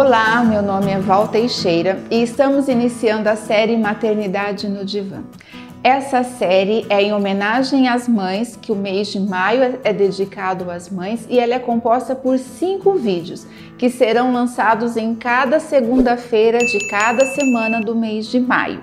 Olá, 0.00 0.44
meu 0.44 0.62
nome 0.62 0.92
é 0.92 1.00
Val 1.00 1.26
Teixeira 1.26 2.00
e 2.08 2.22
estamos 2.22 2.68
iniciando 2.68 3.28
a 3.28 3.34
série 3.34 3.76
Maternidade 3.76 4.68
no 4.68 4.84
Divã. 4.84 5.24
Essa 5.82 6.22
série 6.22 6.86
é 6.88 7.02
em 7.02 7.12
homenagem 7.12 7.88
às 7.88 8.06
mães, 8.06 8.54
que 8.54 8.70
o 8.70 8.76
mês 8.76 9.08
de 9.08 9.18
maio 9.18 9.80
é 9.82 9.92
dedicado 9.92 10.70
às 10.70 10.88
mães 10.88 11.26
e 11.28 11.40
ela 11.40 11.54
é 11.54 11.58
composta 11.58 12.14
por 12.14 12.38
cinco 12.38 12.92
vídeos 12.92 13.44
que 13.76 13.90
serão 13.90 14.32
lançados 14.32 14.96
em 14.96 15.16
cada 15.16 15.58
segunda-feira 15.58 16.58
de 16.58 16.88
cada 16.88 17.26
semana 17.26 17.80
do 17.80 17.96
mês 17.96 18.28
de 18.28 18.38
maio. 18.38 18.78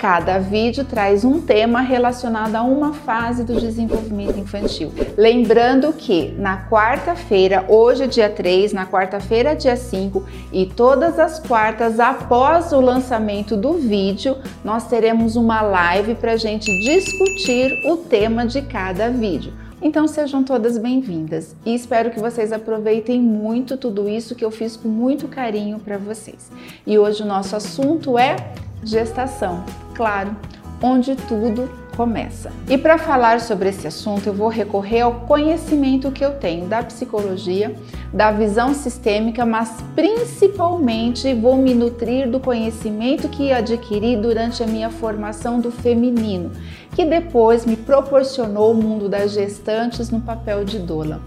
Cada 0.00 0.38
vídeo 0.38 0.82
traz 0.82 1.26
um 1.26 1.42
tema 1.42 1.82
relacionado 1.82 2.56
a 2.56 2.62
uma 2.62 2.94
fase 2.94 3.44
do 3.44 3.60
desenvolvimento 3.60 4.38
infantil. 4.38 4.90
Lembrando 5.14 5.92
que 5.92 6.30
na 6.38 6.66
quarta-feira, 6.70 7.66
hoje 7.68 8.06
dia 8.06 8.30
3, 8.30 8.72
na 8.72 8.86
quarta-feira 8.86 9.54
dia 9.54 9.76
5 9.76 10.24
e 10.50 10.64
todas 10.64 11.18
as 11.18 11.38
quartas 11.38 12.00
após 12.00 12.72
o 12.72 12.80
lançamento 12.80 13.58
do 13.58 13.74
vídeo, 13.74 14.38
nós 14.64 14.88
teremos 14.88 15.36
uma 15.36 15.60
live 15.60 16.14
para 16.14 16.32
a 16.32 16.38
gente 16.38 16.72
discutir 16.80 17.70
o 17.84 17.98
tema 17.98 18.46
de 18.46 18.62
cada 18.62 19.10
vídeo. 19.10 19.52
Então 19.82 20.08
sejam 20.08 20.42
todas 20.42 20.78
bem-vindas 20.78 21.54
e 21.64 21.74
espero 21.74 22.10
que 22.10 22.20
vocês 22.20 22.52
aproveitem 22.52 23.20
muito 23.20 23.76
tudo 23.76 24.08
isso 24.08 24.34
que 24.34 24.44
eu 24.46 24.50
fiz 24.50 24.78
com 24.78 24.88
muito 24.88 25.28
carinho 25.28 25.78
para 25.78 25.98
vocês. 25.98 26.50
E 26.86 26.98
hoje 26.98 27.22
o 27.22 27.26
nosso 27.26 27.54
assunto 27.54 28.18
é 28.18 28.36
gestação 28.82 29.64
claro, 29.94 30.34
onde 30.82 31.14
tudo 31.14 31.68
começa. 31.94 32.50
E 32.66 32.78
para 32.78 32.96
falar 32.96 33.38
sobre 33.40 33.68
esse 33.68 33.86
assunto, 33.86 34.26
eu 34.26 34.32
vou 34.32 34.48
recorrer 34.48 35.02
ao 35.02 35.12
conhecimento 35.26 36.10
que 36.10 36.24
eu 36.24 36.32
tenho 36.38 36.66
da 36.66 36.82
psicologia, 36.82 37.74
da 38.10 38.32
visão 38.32 38.72
sistêmica, 38.72 39.44
mas 39.44 39.84
principalmente 39.94 41.34
vou 41.34 41.56
me 41.56 41.74
nutrir 41.74 42.30
do 42.30 42.40
conhecimento 42.40 43.28
que 43.28 43.52
adquiri 43.52 44.16
durante 44.16 44.62
a 44.62 44.66
minha 44.66 44.88
formação 44.88 45.60
do 45.60 45.70
feminino, 45.70 46.50
que 46.96 47.04
depois 47.04 47.66
me 47.66 47.76
proporcionou 47.76 48.72
o 48.72 48.74
mundo 48.74 49.06
das 49.06 49.32
gestantes 49.32 50.08
no 50.10 50.22
papel 50.22 50.64
de 50.64 50.78
doula. 50.78 51.20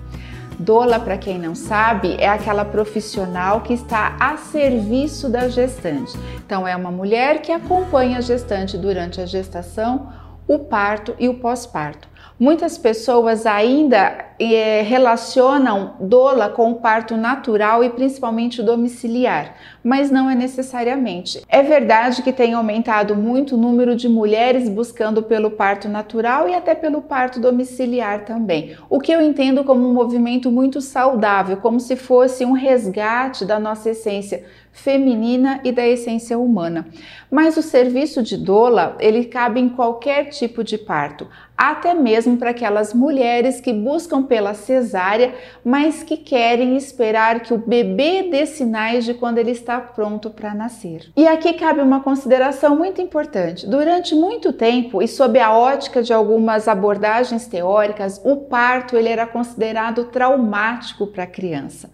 Doula, 0.64 0.98
para 0.98 1.18
quem 1.18 1.38
não 1.38 1.54
sabe, 1.54 2.16
é 2.18 2.30
aquela 2.30 2.64
profissional 2.64 3.60
que 3.60 3.74
está 3.74 4.16
a 4.18 4.38
serviço 4.38 5.28
da 5.28 5.50
gestante. 5.50 6.18
Então, 6.38 6.66
é 6.66 6.74
uma 6.74 6.90
mulher 6.90 7.42
que 7.42 7.52
acompanha 7.52 8.20
a 8.20 8.22
gestante 8.22 8.78
durante 8.78 9.20
a 9.20 9.26
gestação, 9.26 10.14
o 10.48 10.60
parto 10.60 11.14
e 11.20 11.28
o 11.28 11.34
pós-parto. 11.34 12.08
Muitas 12.44 12.78
pessoas 12.78 13.46
ainda 13.46 14.26
é, 14.38 14.82
relacionam 14.82 15.94
doula 15.98 16.50
com 16.50 16.72
o 16.72 16.76
parto 16.76 17.16
natural 17.16 17.82
e 17.86 17.90
principalmente 17.90 18.62
domiciliar, 18.62 19.56
mas 19.82 20.12
não 20.12 20.30
é 20.30 20.36
necessariamente. 20.36 21.42
É 21.48 21.64
verdade 21.64 22.22
que 22.22 22.34
tem 22.34 22.54
aumentado 22.54 23.16
muito 23.16 23.56
o 23.56 23.58
número 23.58 23.96
de 23.96 24.10
mulheres 24.10 24.68
buscando 24.68 25.24
pelo 25.24 25.52
parto 25.52 25.88
natural 25.88 26.50
e 26.50 26.54
até 26.54 26.76
pelo 26.76 27.02
parto 27.02 27.40
domiciliar 27.40 28.26
também, 28.26 28.76
o 28.90 29.00
que 29.00 29.14
eu 29.14 29.22
entendo 29.22 29.64
como 29.64 29.88
um 29.88 29.94
movimento 29.94 30.52
muito 30.52 30.82
saudável, 30.82 31.56
como 31.56 31.80
se 31.80 31.96
fosse 31.96 32.44
um 32.44 32.52
resgate 32.52 33.46
da 33.46 33.58
nossa 33.58 33.92
essência 33.92 34.44
feminina 34.74 35.62
e 35.64 35.72
da 35.72 35.88
essência 35.88 36.38
humana. 36.38 36.88
Mas 37.32 37.56
o 37.56 37.62
serviço 37.62 38.22
de 38.22 38.36
doula, 38.36 38.98
ele 39.00 39.26
cabe 39.26 39.60
em 39.60 39.70
qualquer 39.70 40.26
tipo 40.26 40.64
de 40.64 40.78
parto, 40.78 41.28
até 41.56 41.94
mesmo 41.94 42.38
para 42.38 42.50
aquelas 42.50 42.94
mulheres 42.94 43.62
que 43.62 43.72
buscam 43.72 44.24
pela 44.24 44.54
cesárea, 44.54 45.34
mas 45.64 46.04
que 46.04 46.18
querem 46.18 46.76
esperar 46.76 47.40
que 47.42 47.54
o 47.54 47.58
bebê 47.58 48.24
dê 48.24 48.46
sinais 48.46 49.06
de 49.06 49.14
quando 49.14 49.38
ele 49.38 49.52
está 49.52 49.80
pronto 49.80 50.32
para 50.32 50.54
nascer. 50.54 51.12
E 51.16 51.28
aqui 51.28 51.54
cabe 51.54 51.80
uma 51.82 52.02
consideração 52.02 52.76
muito 52.76 53.00
importante. 53.00 53.68
Durante 53.68 54.16
muito 54.16 54.52
tempo 54.52 55.02
e 55.02 55.08
sob 55.08 55.40
a 55.40 55.56
ótica 55.56 56.02
de 56.02 56.12
algumas 56.12 56.68
abordagens 56.68 57.46
teóricas, 57.46 58.20
o 58.26 58.38
parto 58.38 58.98
ele 58.98 59.10
era 59.10 59.28
considerado 59.28 60.06
traumático 60.06 61.08
para 61.08 61.24
a 61.24 61.28
criança 61.28 61.92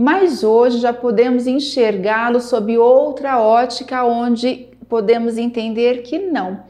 mas 0.00 0.42
hoje 0.42 0.78
já 0.78 0.94
podemos 0.94 1.46
enxergá-lo 1.46 2.40
sob 2.40 2.78
outra 2.78 3.38
ótica, 3.38 4.02
onde 4.02 4.66
podemos 4.88 5.36
entender 5.36 6.00
que 6.00 6.18
não. 6.18 6.60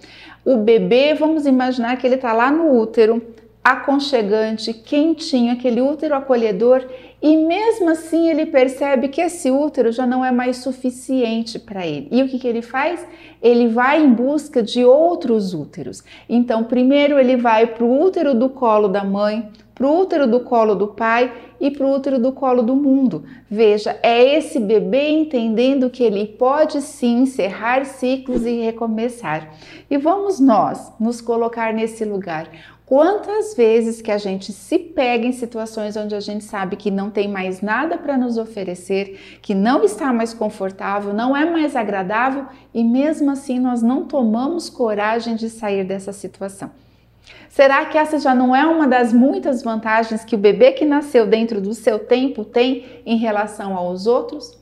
O 0.45 0.57
bebê, 0.57 1.15
vamos 1.15 1.47
imaginar 1.47 1.97
que 1.97 2.05
ele 2.05 2.17
está 2.17 2.33
lá 2.33 2.51
no 2.51 2.77
útero, 2.77 3.23
aconchegante, 3.63 4.75
quentinho, 4.75 5.53
aquele 5.53 5.81
útero 5.81 6.17
acolhedor, 6.17 6.85
e 7.23 7.37
mesmo 7.37 7.91
assim 7.91 8.29
ele 8.29 8.47
percebe 8.47 9.07
que 9.07 9.21
esse 9.21 9.49
útero 9.49 9.93
já 9.93 10.05
não 10.05 10.25
é 10.25 10.33
mais 10.33 10.57
suficiente 10.57 11.57
para 11.57 11.87
ele. 11.87 12.09
E 12.11 12.25
o 12.25 12.29
que, 12.29 12.37
que 12.37 12.49
ele 12.49 12.63
faz? 12.63 13.07
Ele 13.41 13.69
vai 13.69 14.03
em 14.03 14.13
busca 14.13 14.61
de 14.61 14.85
outros 14.85 15.55
úteros. 15.55 16.03
Então, 16.29 16.65
primeiro 16.65 17.17
ele 17.17 17.37
vai 17.37 17.69
para 17.69 17.85
o 17.85 18.03
útero 18.03 18.35
do 18.35 18.49
colo 18.49 18.89
da 18.89 19.05
mãe, 19.05 19.49
para 19.73 19.87
o 19.87 20.01
útero 20.01 20.27
do 20.27 20.41
colo 20.41 20.75
do 20.75 20.89
pai 20.89 21.33
e 21.61 21.71
para 21.71 21.87
o 21.87 21.95
útero 21.95 22.19
do 22.19 22.33
colo 22.33 22.63
do 22.63 22.75
mundo. 22.75 23.25
Veja, 23.51 23.99
é 24.03 24.37
esse 24.37 24.59
bebê 24.59 25.11
entendendo 25.11 25.91
que 25.91 26.03
ele 26.03 26.27
pode 26.27 26.81
sim 26.81 27.23
encerrar 27.23 27.85
ciclos 27.85 28.47
e 28.47 28.63
recomeçar. 28.63 29.53
E 29.91 29.99
vamos 29.99 30.41
nós 30.41 30.93
nos 30.99 31.21
colocar 31.21 31.75
nesse 31.75 32.05
lugar. 32.05 32.49
Quantas 32.91 33.55
vezes 33.55 34.03
que 34.03 34.11
a 34.11 34.19
gente 34.19 34.53
se 34.53 34.77
pega 34.77 35.25
em 35.25 35.31
situações 35.31 35.97
onde 35.97 36.13
a 36.13 36.19
gente 36.19 36.43
sabe 36.43 36.75
que 36.75 36.91
não 36.91 37.09
tem 37.09 37.29
mais 37.29 37.61
nada 37.61 37.97
para 37.97 38.19
nos 38.19 38.37
oferecer, 38.37 39.39
que 39.41 39.55
não 39.55 39.85
está 39.85 40.13
mais 40.13 40.35
confortável, 40.35 41.15
não 41.15 41.37
é 41.37 41.49
mais 41.49 41.77
agradável 41.77 42.47
e 42.75 42.83
mesmo 42.83 43.31
assim 43.31 43.61
nós 43.61 43.81
não 43.81 44.07
tomamos 44.07 44.69
coragem 44.69 45.37
de 45.37 45.49
sair 45.49 45.85
dessa 45.85 46.13
situação. 46.13 46.73
Será 47.49 47.85
que 47.85 47.99
essa 47.99 48.19
já 48.19 48.35
não 48.35 48.55
é 48.55 48.65
uma 48.65 48.87
das 48.87 49.13
muitas 49.13 49.63
vantagens 49.63 50.25
que 50.25 50.35
o 50.35 50.39
bebê 50.39 50.73
que 50.73 50.85
nasceu 50.85 51.27
dentro 51.27 51.61
do 51.61 51.75
seu 51.75 51.99
tempo 51.99 52.45
tem 52.45 53.03
em 53.05 53.17
relação 53.17 53.77
aos 53.77 54.07
outros? 54.07 54.57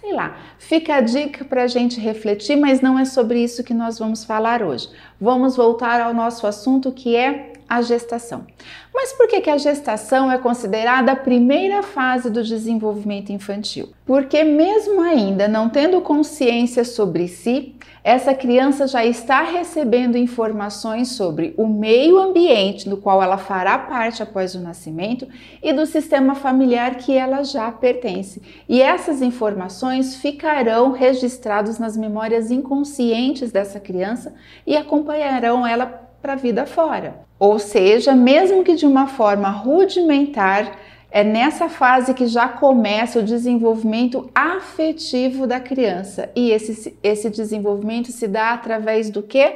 Sei 0.00 0.12
lá, 0.12 0.36
fica 0.58 0.94
a 0.94 1.00
dica 1.00 1.44
para 1.44 1.62
a 1.62 1.66
gente 1.66 1.98
refletir, 1.98 2.56
mas 2.56 2.80
não 2.80 2.98
é 2.98 3.04
sobre 3.04 3.42
isso 3.42 3.64
que 3.64 3.74
nós 3.74 3.98
vamos 3.98 4.24
falar 4.24 4.62
hoje. 4.62 4.88
Vamos 5.20 5.56
voltar 5.56 6.00
ao 6.00 6.14
nosso 6.14 6.46
assunto 6.46 6.92
que 6.92 7.16
é 7.16 7.54
a 7.68 7.82
gestação. 7.82 8.46
Mas 8.94 9.12
por 9.12 9.28
que, 9.28 9.40
que 9.40 9.50
a 9.50 9.58
gestação 9.58 10.30
é 10.30 10.38
considerada 10.38 11.12
a 11.12 11.16
primeira 11.16 11.82
fase 11.82 12.30
do 12.30 12.42
desenvolvimento 12.42 13.30
infantil? 13.30 13.90
Porque, 14.04 14.44
mesmo 14.44 15.00
ainda 15.00 15.48
não 15.48 15.68
tendo 15.68 16.00
consciência 16.00 16.84
sobre 16.84 17.28
si, 17.28 17.76
essa 18.06 18.32
criança 18.32 18.86
já 18.86 19.04
está 19.04 19.42
recebendo 19.42 20.16
informações 20.16 21.08
sobre 21.08 21.52
o 21.56 21.66
meio 21.66 22.18
ambiente 22.20 22.88
do 22.88 22.96
qual 22.96 23.20
ela 23.20 23.36
fará 23.36 23.76
parte 23.76 24.22
após 24.22 24.54
o 24.54 24.60
nascimento 24.60 25.26
e 25.60 25.72
do 25.72 25.84
sistema 25.84 26.36
familiar 26.36 26.94
que 26.98 27.12
ela 27.12 27.42
já 27.42 27.68
pertence. 27.72 28.40
E 28.68 28.80
essas 28.80 29.20
informações 29.20 30.14
ficarão 30.14 30.92
registradas 30.92 31.80
nas 31.80 31.96
memórias 31.96 32.52
inconscientes 32.52 33.50
dessa 33.50 33.80
criança 33.80 34.32
e 34.64 34.76
acompanharão 34.76 35.66
ela 35.66 36.05
para 36.26 36.32
a 36.32 36.36
vida 36.36 36.66
fora. 36.66 37.20
Ou 37.38 37.56
seja, 37.56 38.12
mesmo 38.12 38.64
que 38.64 38.74
de 38.74 38.84
uma 38.84 39.06
forma 39.06 39.48
rudimentar, 39.48 40.72
é 41.08 41.22
nessa 41.22 41.68
fase 41.68 42.14
que 42.14 42.26
já 42.26 42.48
começa 42.48 43.20
o 43.20 43.22
desenvolvimento 43.22 44.28
afetivo 44.34 45.46
da 45.46 45.60
criança. 45.60 46.28
E 46.34 46.50
esse, 46.50 46.98
esse 47.00 47.30
desenvolvimento 47.30 48.10
se 48.10 48.26
dá 48.26 48.50
através 48.50 49.08
do 49.08 49.22
que? 49.22 49.54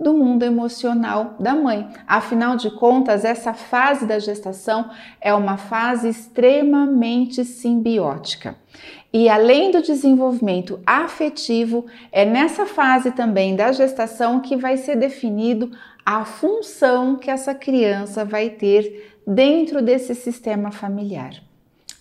Do 0.00 0.12
mundo 0.12 0.42
emocional 0.42 1.36
da 1.38 1.54
mãe. 1.54 1.86
Afinal 2.08 2.56
de 2.56 2.72
contas, 2.72 3.24
essa 3.24 3.54
fase 3.54 4.04
da 4.04 4.18
gestação 4.18 4.90
é 5.20 5.32
uma 5.32 5.56
fase 5.56 6.08
extremamente 6.08 7.44
simbiótica. 7.44 8.56
E 9.12 9.28
além 9.28 9.72
do 9.72 9.82
desenvolvimento 9.82 10.78
afetivo, 10.86 11.86
é 12.12 12.24
nessa 12.24 12.64
fase 12.64 13.10
também 13.10 13.56
da 13.56 13.72
gestação 13.72 14.40
que 14.40 14.56
vai 14.56 14.76
ser 14.76 14.96
definido 14.96 15.70
a 16.04 16.24
função 16.24 17.16
que 17.16 17.30
essa 17.30 17.54
criança 17.54 18.24
vai 18.24 18.50
ter 18.50 19.16
dentro 19.26 19.82
desse 19.82 20.14
sistema 20.14 20.70
familiar. 20.70 21.34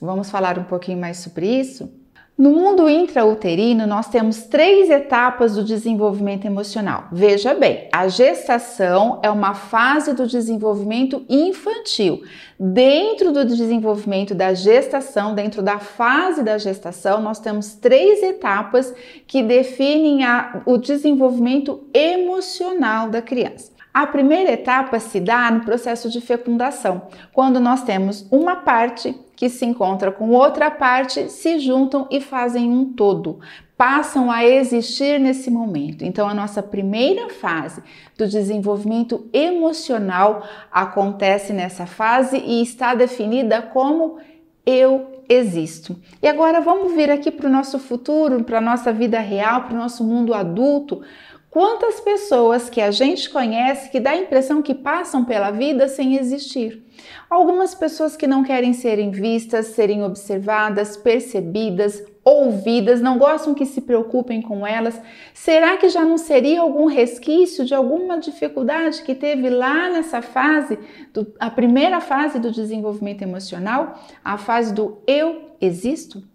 Vamos 0.02 0.30
falar 0.30 0.58
um 0.58 0.64
pouquinho 0.64 1.00
mais 1.00 1.18
sobre 1.18 1.48
isso? 1.48 1.92
No 2.40 2.52
mundo 2.52 2.90
intrauterino, 2.90 3.86
nós 3.86 4.08
temos 4.08 4.44
três 4.44 4.90
etapas 4.90 5.56
do 5.56 5.64
desenvolvimento 5.64 6.46
emocional. 6.46 7.10
Veja 7.12 7.54
bem, 7.54 7.90
a 7.92 8.08
gestação 8.08 9.20
é 9.22 9.30
uma 9.30 9.54
fase 9.54 10.14
do 10.14 10.26
desenvolvimento 10.26 11.26
infantil. 11.28 12.24
Dentro 12.58 13.34
do 13.34 13.44
desenvolvimento 13.44 14.34
da 14.34 14.54
gestação, 14.54 15.36
dentro 15.36 15.62
da 15.62 15.80
fase 15.80 16.42
da 16.42 16.58
gestação, 16.58 17.22
nós 17.22 17.40
temos 17.40 17.74
três 17.74 18.24
etapas 18.24 18.94
que 19.28 19.44
definem 19.44 20.24
a, 20.24 20.62
o 20.66 20.78
desenvolvimento 20.78 21.90
emocional 21.94 23.10
da 23.10 23.22
criança. 23.22 23.79
A 23.94 24.06
primeira 24.06 24.52
etapa 24.52 25.00
se 25.00 25.20
dá 25.20 25.50
no 25.50 25.62
processo 25.62 26.10
de 26.10 26.22
fecundação, 26.22 27.08
quando 27.34 27.60
nós 27.60 27.84
temos 27.84 28.28
uma 28.32 28.58
parte 28.58 29.16
que 29.36 29.50
se 29.50 29.66
encontra 29.66 30.12
com 30.12 30.30
outra 30.30 30.70
parte, 30.70 31.30
se 31.30 31.60
juntam 31.60 32.08
e 32.12 32.22
fazem 32.22 32.70
um 32.70 32.94
todo, 32.94 33.40
passam 33.76 34.30
a 34.30 34.46
existir 34.46 35.20
nesse 35.20 35.50
momento. 35.50 36.04
Então, 36.04 36.28
a 36.28 36.34
nossa 36.34 36.62
primeira 36.62 37.30
fase 37.30 37.82
do 38.18 38.28
desenvolvimento 38.28 39.28
emocional 39.34 40.46
acontece 40.72 41.54
nessa 41.54 41.86
fase 41.86 42.38
e 42.38 42.62
está 42.62 42.94
definida 42.94 43.62
como 43.62 44.18
eu 44.66 45.24
existo. 45.30 45.96
E 46.22 46.28
agora 46.28 46.60
vamos 46.60 46.94
vir 46.94 47.10
aqui 47.10 47.32
para 47.32 47.48
o 47.48 47.52
nosso 47.52 47.80
futuro, 47.80 48.44
para 48.44 48.58
a 48.58 48.62
nossa 48.62 48.92
vida 48.92 49.20
real, 49.20 49.64
para 49.64 49.76
o 49.76 49.78
nosso 49.78 50.04
mundo 50.04 50.34
adulto. 50.34 51.02
Quantas 51.50 52.00
pessoas 52.00 52.70
que 52.70 52.80
a 52.80 52.92
gente 52.92 53.28
conhece 53.28 53.90
que 53.90 54.00
dá 54.00 54.12
a 54.12 54.18
impressão 54.18 54.62
que 54.62 54.76
passam 54.76 55.26
pela 55.26 55.50
vida 55.50 55.88
sem 55.88 56.16
existir? 56.16 56.86
Algumas 57.28 57.74
pessoas 57.74 58.16
que 58.16 58.28
não 58.28 58.44
querem 58.44 58.72
serem 58.72 59.10
vistas, 59.10 59.68
serem 59.68 60.04
observadas, 60.04 60.96
percebidas, 60.96 62.04
ouvidas, 62.24 63.02
não 63.02 63.18
gostam 63.18 63.56
que 63.56 63.66
se 63.66 63.82
preocupem 63.82 64.44
com 64.44 64.66
elas. 64.66 65.02
Será 65.34 65.76
que 65.78 65.90
já 65.90 66.06
não 66.06 66.20
seria 66.20 66.62
algum 66.62 66.86
resquício 66.86 67.66
de 67.66 67.74
alguma 67.74 68.20
dificuldade 68.20 69.02
que 69.02 69.16
teve 69.16 69.50
lá 69.50 69.90
nessa 69.90 70.22
fase, 70.22 70.78
do, 71.12 71.34
a 71.40 71.50
primeira 71.50 72.00
fase 72.00 72.38
do 72.38 72.52
desenvolvimento 72.52 73.24
emocional, 73.24 74.00
a 74.24 74.38
fase 74.38 74.72
do 74.72 75.02
eu 75.08 75.56
existo? 75.60 76.29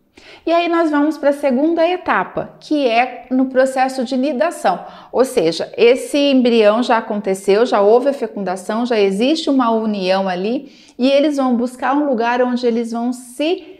E 0.46 0.52
aí 0.52 0.69
nós 0.69 0.90
vamos 0.90 1.16
para 1.16 1.31
a 1.31 1.32
segunda 1.32 1.87
etapa, 1.88 2.55
que 2.61 2.87
é 2.87 3.26
no 3.31 3.46
processo 3.46 4.05
de 4.05 4.16
nidação. 4.16 4.84
Ou 5.11 5.25
seja, 5.25 5.72
esse 5.76 6.19
embrião 6.19 6.82
já 6.82 6.99
aconteceu, 6.99 7.64
já 7.64 7.81
houve 7.81 8.08
a 8.08 8.12
fecundação, 8.12 8.84
já 8.84 8.99
existe 8.99 9.49
uma 9.49 9.70
união 9.70 10.28
ali 10.28 10.72
e 10.99 11.11
eles 11.11 11.37
vão 11.37 11.56
buscar 11.56 11.94
um 11.94 12.06
lugar 12.06 12.43
onde 12.43 12.66
eles 12.66 12.93
vão 12.93 13.12
se 13.12 13.75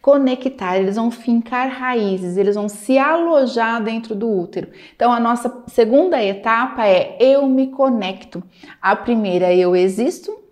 conectar, 0.00 0.78
eles 0.78 0.96
vão 0.96 1.10
fincar 1.10 1.68
raízes, 1.68 2.36
eles 2.36 2.54
vão 2.54 2.68
se 2.68 2.96
alojar 2.98 3.82
dentro 3.82 4.14
do 4.14 4.30
útero. 4.30 4.68
Então 4.94 5.12
a 5.12 5.20
nossa 5.20 5.64
segunda 5.66 6.22
etapa 6.22 6.86
é 6.86 7.16
eu 7.20 7.46
me 7.46 7.68
conecto. 7.68 8.42
A 8.80 8.96
primeira 8.96 9.54
eu 9.54 9.76
existo, 9.76 10.43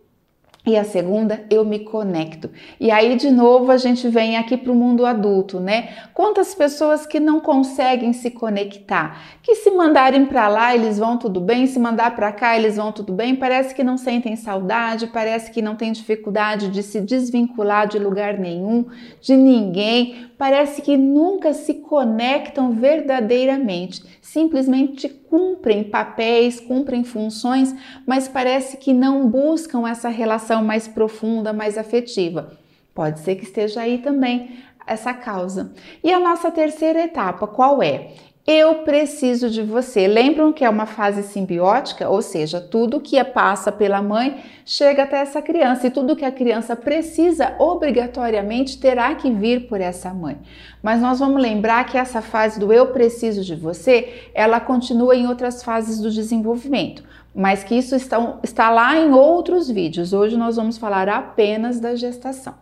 e 0.64 0.76
a 0.76 0.84
segunda, 0.84 1.44
eu 1.50 1.64
me 1.64 1.80
conecto. 1.80 2.48
E 2.78 2.88
aí, 2.92 3.16
de 3.16 3.32
novo, 3.32 3.72
a 3.72 3.76
gente 3.76 4.08
vem 4.08 4.36
aqui 4.36 4.56
para 4.56 4.70
o 4.70 4.76
mundo 4.76 5.04
adulto, 5.04 5.58
né? 5.58 5.88
Quantas 6.14 6.54
pessoas 6.54 7.04
que 7.04 7.18
não 7.18 7.40
conseguem 7.40 8.12
se 8.12 8.30
conectar? 8.30 9.40
Que 9.42 9.56
se 9.56 9.72
mandarem 9.72 10.24
para 10.24 10.46
lá, 10.46 10.72
eles 10.72 11.00
vão 11.00 11.18
tudo 11.18 11.40
bem, 11.40 11.66
se 11.66 11.80
mandar 11.80 12.14
para 12.14 12.30
cá, 12.30 12.56
eles 12.56 12.76
vão 12.76 12.92
tudo 12.92 13.12
bem. 13.12 13.34
Parece 13.34 13.74
que 13.74 13.82
não 13.82 13.98
sentem 13.98 14.36
saudade, 14.36 15.08
parece 15.08 15.50
que 15.50 15.60
não 15.60 15.74
tem 15.74 15.90
dificuldade 15.90 16.68
de 16.68 16.84
se 16.84 17.00
desvincular 17.00 17.88
de 17.88 17.98
lugar 17.98 18.38
nenhum, 18.38 18.86
de 19.20 19.34
ninguém. 19.34 20.30
Parece 20.38 20.80
que 20.80 20.96
nunca 20.96 21.52
se 21.54 21.74
conectam 21.74 22.70
verdadeiramente. 22.70 24.04
Simplesmente 24.20 25.21
cumprem 25.32 25.82
papéis, 25.82 26.60
cumprem 26.60 27.02
funções, 27.04 27.74
mas 28.06 28.28
parece 28.28 28.76
que 28.76 28.92
não 28.92 29.26
buscam 29.26 29.88
essa 29.88 30.10
relação 30.10 30.62
mais 30.62 30.86
profunda, 30.86 31.54
mais 31.54 31.78
afetiva. 31.78 32.52
Pode 32.94 33.20
ser 33.20 33.36
que 33.36 33.44
esteja 33.44 33.80
aí 33.80 33.96
também 33.96 34.58
essa 34.86 35.14
causa. 35.14 35.72
E 36.04 36.12
a 36.12 36.20
nossa 36.20 36.50
terceira 36.50 37.04
etapa, 37.04 37.46
qual 37.46 37.82
é? 37.82 38.12
Eu 38.44 38.82
preciso 38.82 39.48
de 39.48 39.62
você. 39.62 40.08
Lembram 40.08 40.52
que 40.52 40.64
é 40.64 40.68
uma 40.68 40.84
fase 40.84 41.22
simbiótica, 41.22 42.08
ou 42.08 42.20
seja, 42.20 42.60
tudo 42.60 43.00
que 43.00 43.22
passa 43.22 43.70
pela 43.70 44.02
mãe 44.02 44.42
chega 44.66 45.04
até 45.04 45.18
essa 45.18 45.40
criança 45.40 45.86
e 45.86 45.90
tudo 45.90 46.16
que 46.16 46.24
a 46.24 46.32
criança 46.32 46.74
precisa 46.74 47.54
obrigatoriamente 47.60 48.78
terá 48.78 49.14
que 49.14 49.30
vir 49.30 49.68
por 49.68 49.80
essa 49.80 50.12
mãe. 50.12 50.36
Mas 50.82 51.00
nós 51.00 51.20
vamos 51.20 51.40
lembrar 51.40 51.84
que 51.84 51.96
essa 51.96 52.20
fase 52.20 52.58
do 52.58 52.72
eu 52.72 52.88
preciso 52.88 53.44
de 53.44 53.54
você, 53.54 54.28
ela 54.34 54.58
continua 54.58 55.14
em 55.14 55.28
outras 55.28 55.62
fases 55.62 56.00
do 56.00 56.10
desenvolvimento, 56.10 57.04
mas 57.32 57.62
que 57.62 57.76
isso 57.76 57.94
está, 57.94 58.40
está 58.42 58.70
lá 58.70 58.96
em 58.96 59.12
outros 59.12 59.70
vídeos. 59.70 60.12
Hoje 60.12 60.36
nós 60.36 60.56
vamos 60.56 60.78
falar 60.78 61.08
apenas 61.08 61.78
da 61.78 61.94
gestação. 61.94 62.54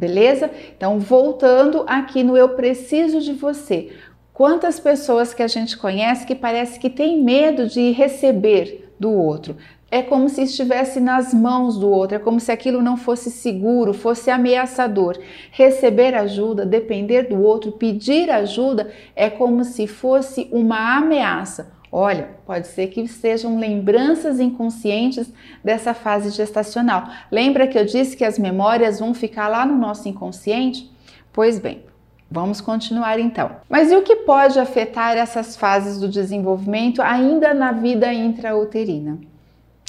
Beleza? 0.00 0.50
Então, 0.74 0.98
voltando 0.98 1.84
aqui 1.86 2.22
no 2.22 2.34
eu 2.34 2.50
preciso 2.50 3.20
de 3.20 3.34
você. 3.34 3.90
Quantas 4.40 4.80
pessoas 4.80 5.34
que 5.34 5.42
a 5.42 5.46
gente 5.46 5.76
conhece 5.76 6.24
que 6.24 6.34
parece 6.34 6.80
que 6.80 6.88
tem 6.88 7.22
medo 7.22 7.66
de 7.66 7.90
receber 7.90 8.90
do 8.98 9.10
outro? 9.12 9.54
É 9.90 10.00
como 10.00 10.30
se 10.30 10.44
estivesse 10.44 10.98
nas 10.98 11.34
mãos 11.34 11.76
do 11.76 11.90
outro, 11.90 12.16
é 12.16 12.18
como 12.18 12.40
se 12.40 12.50
aquilo 12.50 12.80
não 12.80 12.96
fosse 12.96 13.30
seguro, 13.30 13.92
fosse 13.92 14.30
ameaçador. 14.30 15.18
Receber 15.52 16.14
ajuda, 16.14 16.64
depender 16.64 17.24
do 17.24 17.38
outro, 17.38 17.72
pedir 17.72 18.30
ajuda 18.30 18.90
é 19.14 19.28
como 19.28 19.62
se 19.62 19.86
fosse 19.86 20.48
uma 20.50 20.96
ameaça. 20.96 21.72
Olha, 21.92 22.30
pode 22.46 22.66
ser 22.68 22.86
que 22.86 23.06
sejam 23.06 23.58
lembranças 23.58 24.40
inconscientes 24.40 25.30
dessa 25.62 25.92
fase 25.92 26.30
gestacional. 26.30 27.10
Lembra 27.30 27.66
que 27.66 27.78
eu 27.78 27.84
disse 27.84 28.16
que 28.16 28.24
as 28.24 28.38
memórias 28.38 29.00
vão 29.00 29.12
ficar 29.12 29.48
lá 29.48 29.66
no 29.66 29.76
nosso 29.76 30.08
inconsciente? 30.08 30.90
Pois 31.30 31.58
bem, 31.58 31.89
Vamos 32.30 32.60
continuar 32.60 33.18
então. 33.18 33.56
Mas 33.68 33.90
e 33.90 33.96
o 33.96 34.02
que 34.02 34.16
pode 34.16 34.56
afetar 34.60 35.16
essas 35.16 35.56
fases 35.56 35.98
do 35.98 36.08
desenvolvimento 36.08 37.02
ainda 37.02 37.52
na 37.52 37.72
vida 37.72 38.12
intrauterina? 38.14 39.18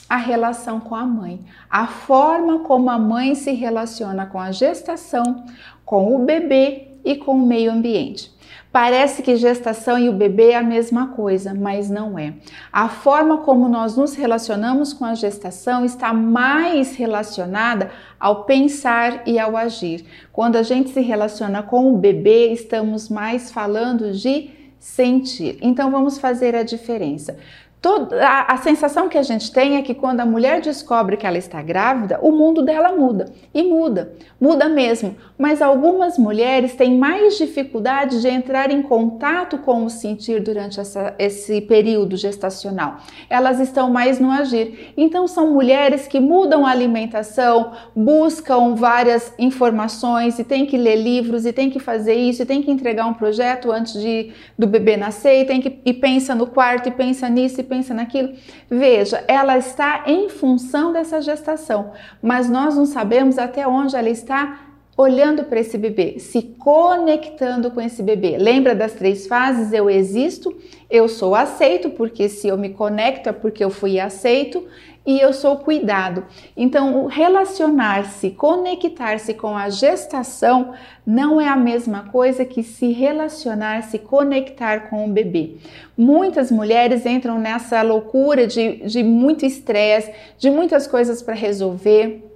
A 0.09 0.17
relação 0.17 0.79
com 0.79 0.95
a 0.95 1.05
mãe, 1.05 1.39
a 1.69 1.85
forma 1.85 2.59
como 2.59 2.89
a 2.89 2.97
mãe 2.97 3.35
se 3.35 3.51
relaciona 3.51 4.25
com 4.25 4.39
a 4.39 4.51
gestação, 4.51 5.45
com 5.85 6.15
o 6.15 6.25
bebê 6.25 6.87
e 7.05 7.15
com 7.15 7.33
o 7.33 7.45
meio 7.45 7.71
ambiente. 7.71 8.33
Parece 8.71 9.21
que 9.21 9.35
gestação 9.35 9.99
e 9.99 10.07
o 10.07 10.13
bebê 10.13 10.51
é 10.51 10.57
a 10.57 10.63
mesma 10.63 11.07
coisa, 11.07 11.53
mas 11.53 11.89
não 11.89 12.17
é. 12.17 12.35
A 12.71 12.87
forma 12.87 13.39
como 13.39 13.67
nós 13.67 13.97
nos 13.97 14.15
relacionamos 14.15 14.93
com 14.93 15.03
a 15.03 15.13
gestação 15.13 15.83
está 15.83 16.13
mais 16.13 16.95
relacionada 16.95 17.91
ao 18.17 18.45
pensar 18.45 19.23
e 19.27 19.37
ao 19.37 19.57
agir. 19.57 20.05
Quando 20.31 20.55
a 20.55 20.63
gente 20.63 20.89
se 20.91 21.01
relaciona 21.01 21.61
com 21.61 21.93
o 21.93 21.97
bebê, 21.97 22.53
estamos 22.53 23.09
mais 23.09 23.51
falando 23.51 24.13
de 24.13 24.51
sentir. 24.79 25.57
Então 25.61 25.91
vamos 25.91 26.17
fazer 26.17 26.55
a 26.55 26.63
diferença. 26.63 27.37
A, 27.83 28.53
a, 28.53 28.57
sensação 28.57 29.09
que 29.09 29.17
a 29.17 29.23
gente 29.23 29.51
tem 29.51 29.75
é 29.75 29.81
que 29.81 29.95
quando 29.95 30.19
a 30.19 30.25
mulher 30.25 30.61
descobre 30.61 31.17
que 31.17 31.25
ela 31.25 31.39
está 31.39 31.63
grávida, 31.63 32.19
o 32.21 32.31
mundo 32.31 32.61
dela 32.61 32.91
muda. 32.91 33.33
E 33.51 33.63
muda, 33.63 34.13
muda 34.39 34.69
mesmo. 34.69 35.15
Mas 35.35 35.63
algumas 35.63 36.15
mulheres 36.15 36.75
têm 36.75 36.95
mais 36.95 37.39
dificuldade 37.39 38.21
de 38.21 38.27
entrar 38.27 38.69
em 38.69 38.83
contato 38.83 39.57
com 39.57 39.83
o 39.83 39.89
sentir 39.89 40.43
durante 40.43 40.79
essa, 40.79 41.15
esse 41.17 41.59
período 41.61 42.15
gestacional. 42.15 42.97
Elas 43.27 43.59
estão 43.59 43.89
mais 43.89 44.19
no 44.19 44.29
agir. 44.29 44.93
Então, 44.95 45.27
são 45.27 45.51
mulheres 45.51 46.07
que 46.07 46.19
mudam 46.19 46.67
a 46.67 46.69
alimentação, 46.69 47.71
buscam 47.95 48.75
várias 48.75 49.33
informações 49.39 50.37
e 50.37 50.43
tem 50.43 50.67
que 50.67 50.77
ler 50.77 50.97
livros 50.97 51.47
e 51.47 51.51
tem 51.51 51.71
que 51.71 51.79
fazer 51.79 52.13
isso 52.13 52.43
e 52.43 52.45
tem 52.45 52.61
que 52.61 52.69
entregar 52.69 53.07
um 53.07 53.15
projeto 53.15 53.71
antes 53.71 53.99
de, 53.99 54.33
do 54.55 54.67
bebê 54.67 54.95
nascer 54.97 55.41
e, 55.41 55.45
tem 55.45 55.59
que, 55.59 55.79
e 55.83 55.93
pensa 55.93 56.35
no 56.35 56.45
quarto 56.45 56.87
e 56.87 56.91
pensa 56.91 57.27
nisso 57.27 57.59
e 57.59 57.70
pensa 57.71 57.93
naquilo. 57.93 58.33
Veja, 58.69 59.23
ela 59.29 59.57
está 59.57 60.03
em 60.05 60.27
função 60.27 60.91
dessa 60.91 61.21
gestação, 61.21 61.93
mas 62.21 62.49
nós 62.49 62.75
não 62.75 62.85
sabemos 62.85 63.37
até 63.37 63.65
onde 63.65 63.95
ela 63.95 64.09
está 64.09 64.67
olhando 64.97 65.45
para 65.45 65.61
esse 65.61 65.77
bebê, 65.77 66.19
se 66.19 66.41
conectando 66.59 67.71
com 67.71 67.79
esse 67.79 68.03
bebê. 68.03 68.37
Lembra 68.37 68.75
das 68.75 68.91
três 68.91 69.25
fases? 69.25 69.71
Eu 69.71 69.89
existo, 69.89 70.53
eu 70.91 71.07
sou 71.07 71.33
aceito, 71.33 71.89
porque 71.89 72.27
se 72.27 72.47
eu 72.47 72.57
me 72.57 72.69
conecto 72.69 73.29
é 73.29 73.31
porque 73.31 73.63
eu 73.63 73.69
fui 73.69 73.99
aceito, 73.99 74.67
e 75.05 75.19
eu 75.19 75.33
sou 75.33 75.57
cuidado. 75.57 76.25
Então, 76.55 77.07
relacionar-se, 77.07 78.29
conectar-se 78.31 79.33
com 79.33 79.57
a 79.57 79.69
gestação 79.69 80.73
não 81.05 81.41
é 81.41 81.47
a 81.47 81.55
mesma 81.55 82.09
coisa 82.11 82.45
que 82.45 82.61
se 82.61 82.91
relacionar, 82.91 83.81
se 83.83 83.97
conectar 83.97 84.89
com 84.89 85.05
o 85.05 85.11
bebê. 85.11 85.55
Muitas 85.97 86.51
mulheres 86.51 87.05
entram 87.05 87.39
nessa 87.39 87.81
loucura 87.81 88.45
de, 88.45 88.77
de 88.85 89.01
muito 89.01 89.43
estresse, 89.43 90.11
de 90.37 90.51
muitas 90.51 90.85
coisas 90.85 91.21
para 91.21 91.33
resolver 91.33 92.30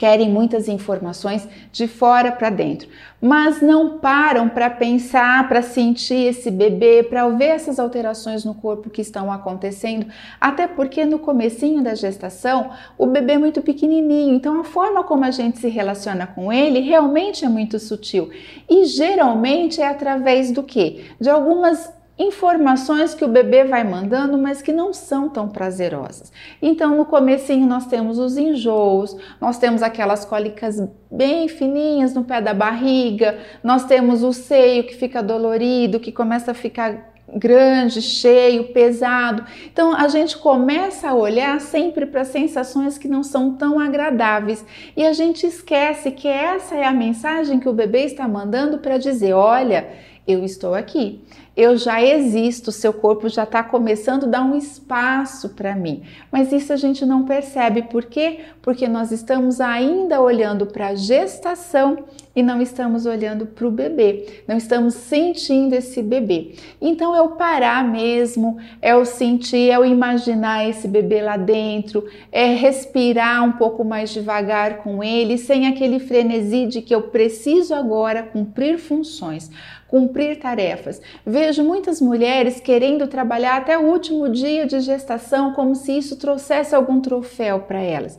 querem 0.00 0.30
muitas 0.30 0.66
informações 0.66 1.46
de 1.70 1.86
fora 1.86 2.32
para 2.32 2.48
dentro, 2.48 2.88
mas 3.20 3.60
não 3.60 3.98
param 3.98 4.48
para 4.48 4.70
pensar, 4.70 5.46
para 5.46 5.60
sentir 5.60 6.26
esse 6.26 6.50
bebê, 6.50 7.02
para 7.02 7.28
ver 7.28 7.48
essas 7.48 7.78
alterações 7.78 8.42
no 8.42 8.54
corpo 8.54 8.88
que 8.88 9.02
estão 9.02 9.30
acontecendo, 9.30 10.06
até 10.40 10.66
porque 10.66 11.04
no 11.04 11.18
comecinho 11.18 11.82
da 11.82 11.94
gestação 11.94 12.70
o 12.96 13.04
bebê 13.04 13.34
é 13.34 13.38
muito 13.38 13.60
pequenininho, 13.60 14.34
então 14.34 14.58
a 14.58 14.64
forma 14.64 15.04
como 15.04 15.22
a 15.26 15.30
gente 15.30 15.58
se 15.58 15.68
relaciona 15.68 16.26
com 16.26 16.50
ele 16.50 16.80
realmente 16.80 17.44
é 17.44 17.48
muito 17.50 17.78
sutil. 17.78 18.30
E 18.70 18.86
geralmente 18.86 19.82
é 19.82 19.86
através 19.86 20.50
do 20.50 20.62
que? 20.62 21.10
De 21.20 21.28
algumas 21.28 21.92
informações 22.20 23.14
que 23.14 23.24
o 23.24 23.28
bebê 23.28 23.64
vai 23.64 23.82
mandando, 23.82 24.36
mas 24.36 24.60
que 24.60 24.72
não 24.72 24.92
são 24.92 25.28
tão 25.28 25.48
prazerosas. 25.48 26.30
Então, 26.60 26.94
no 26.94 27.06
comecinho 27.06 27.66
nós 27.66 27.86
temos 27.86 28.18
os 28.18 28.36
enjoos, 28.36 29.16
nós 29.40 29.58
temos 29.58 29.82
aquelas 29.82 30.24
cólicas 30.24 30.78
bem 31.10 31.48
fininhas 31.48 32.14
no 32.14 32.22
pé 32.22 32.42
da 32.42 32.52
barriga, 32.52 33.38
nós 33.64 33.84
temos 33.84 34.22
o 34.22 34.34
seio 34.34 34.84
que 34.84 34.94
fica 34.94 35.22
dolorido, 35.22 35.98
que 35.98 36.12
começa 36.12 36.50
a 36.50 36.54
ficar 36.54 37.10
grande, 37.34 38.02
cheio, 38.02 38.72
pesado. 38.72 39.44
Então 39.72 39.94
a 39.94 40.08
gente 40.08 40.36
começa 40.36 41.08
a 41.08 41.14
olhar 41.14 41.58
sempre 41.60 42.04
para 42.04 42.24
sensações 42.24 42.98
que 42.98 43.08
não 43.08 43.22
são 43.22 43.54
tão 43.54 43.78
agradáveis 43.78 44.64
e 44.96 45.06
a 45.06 45.12
gente 45.12 45.46
esquece 45.46 46.10
que 46.10 46.28
essa 46.28 46.74
é 46.74 46.84
a 46.84 46.92
mensagem 46.92 47.60
que 47.60 47.68
o 47.68 47.72
bebê 47.72 48.04
está 48.04 48.26
mandando 48.26 48.78
para 48.78 48.98
dizer: 48.98 49.32
olha, 49.32 49.88
eu 50.26 50.44
estou 50.44 50.74
aqui 50.74 51.24
eu 51.60 51.76
já 51.76 52.02
existo, 52.02 52.72
seu 52.72 52.92
corpo 52.92 53.28
já 53.28 53.44
está 53.44 53.62
começando 53.62 54.24
a 54.24 54.28
dar 54.28 54.42
um 54.42 54.56
espaço 54.56 55.50
para 55.50 55.74
mim. 55.74 56.02
Mas 56.32 56.52
isso 56.52 56.72
a 56.72 56.76
gente 56.76 57.04
não 57.04 57.24
percebe, 57.24 57.82
por 57.82 58.06
quê? 58.06 58.40
Porque 58.62 58.88
nós 58.88 59.12
estamos 59.12 59.60
ainda 59.60 60.22
olhando 60.22 60.64
para 60.64 60.88
a 60.88 60.94
gestação 60.94 62.04
e 62.34 62.42
não 62.42 62.60
estamos 62.60 63.06
olhando 63.06 63.46
para 63.46 63.66
o 63.66 63.70
bebê, 63.70 64.42
não 64.46 64.56
estamos 64.56 64.94
sentindo 64.94 65.74
esse 65.74 66.02
bebê. 66.02 66.54
Então 66.80 67.14
é 67.14 67.20
o 67.20 67.30
parar 67.30 67.84
mesmo, 67.84 68.58
é 68.80 68.94
o 68.94 69.04
sentir, 69.04 69.70
é 69.70 69.78
o 69.78 69.84
imaginar 69.84 70.68
esse 70.68 70.86
bebê 70.86 71.20
lá 71.20 71.36
dentro, 71.36 72.06
é 72.30 72.54
respirar 72.54 73.44
um 73.44 73.52
pouco 73.52 73.84
mais 73.84 74.10
devagar 74.10 74.78
com 74.78 75.02
ele, 75.02 75.36
sem 75.36 75.66
aquele 75.66 75.98
frenesi 75.98 76.66
de 76.66 76.82
que 76.82 76.94
eu 76.94 77.02
preciso 77.02 77.74
agora 77.74 78.22
cumprir 78.22 78.78
funções 78.78 79.50
cumprir 79.90 80.38
tarefas. 80.38 81.02
Vejo 81.26 81.64
muitas 81.64 82.00
mulheres 82.00 82.60
querendo 82.60 83.08
trabalhar 83.08 83.56
até 83.56 83.76
o 83.76 83.82
último 83.82 84.28
dia 84.28 84.64
de 84.64 84.78
gestação 84.78 85.52
como 85.52 85.74
se 85.74 85.98
isso 85.98 86.16
trouxesse 86.16 86.76
algum 86.76 87.00
troféu 87.00 87.60
para 87.60 87.80
elas. 87.80 88.18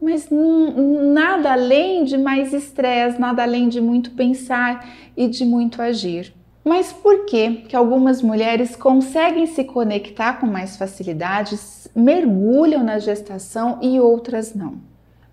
Mas 0.00 0.28
nada 0.30 1.52
além 1.52 2.04
de 2.04 2.16
mais 2.16 2.52
estresse, 2.52 3.20
nada 3.20 3.42
além 3.42 3.68
de 3.68 3.80
muito 3.80 4.12
pensar 4.12 4.88
e 5.16 5.26
de 5.26 5.44
muito 5.44 5.82
agir. 5.82 6.32
Mas 6.64 6.92
por 6.92 7.24
que 7.24 7.62
que 7.68 7.74
algumas 7.74 8.22
mulheres 8.22 8.76
conseguem 8.76 9.46
se 9.46 9.64
conectar 9.64 10.34
com 10.34 10.46
mais 10.46 10.76
facilidade, 10.76 11.58
mergulham 11.94 12.84
na 12.84 12.98
gestação 12.98 13.78
e 13.80 13.98
outras 13.98 14.54
não? 14.54 14.74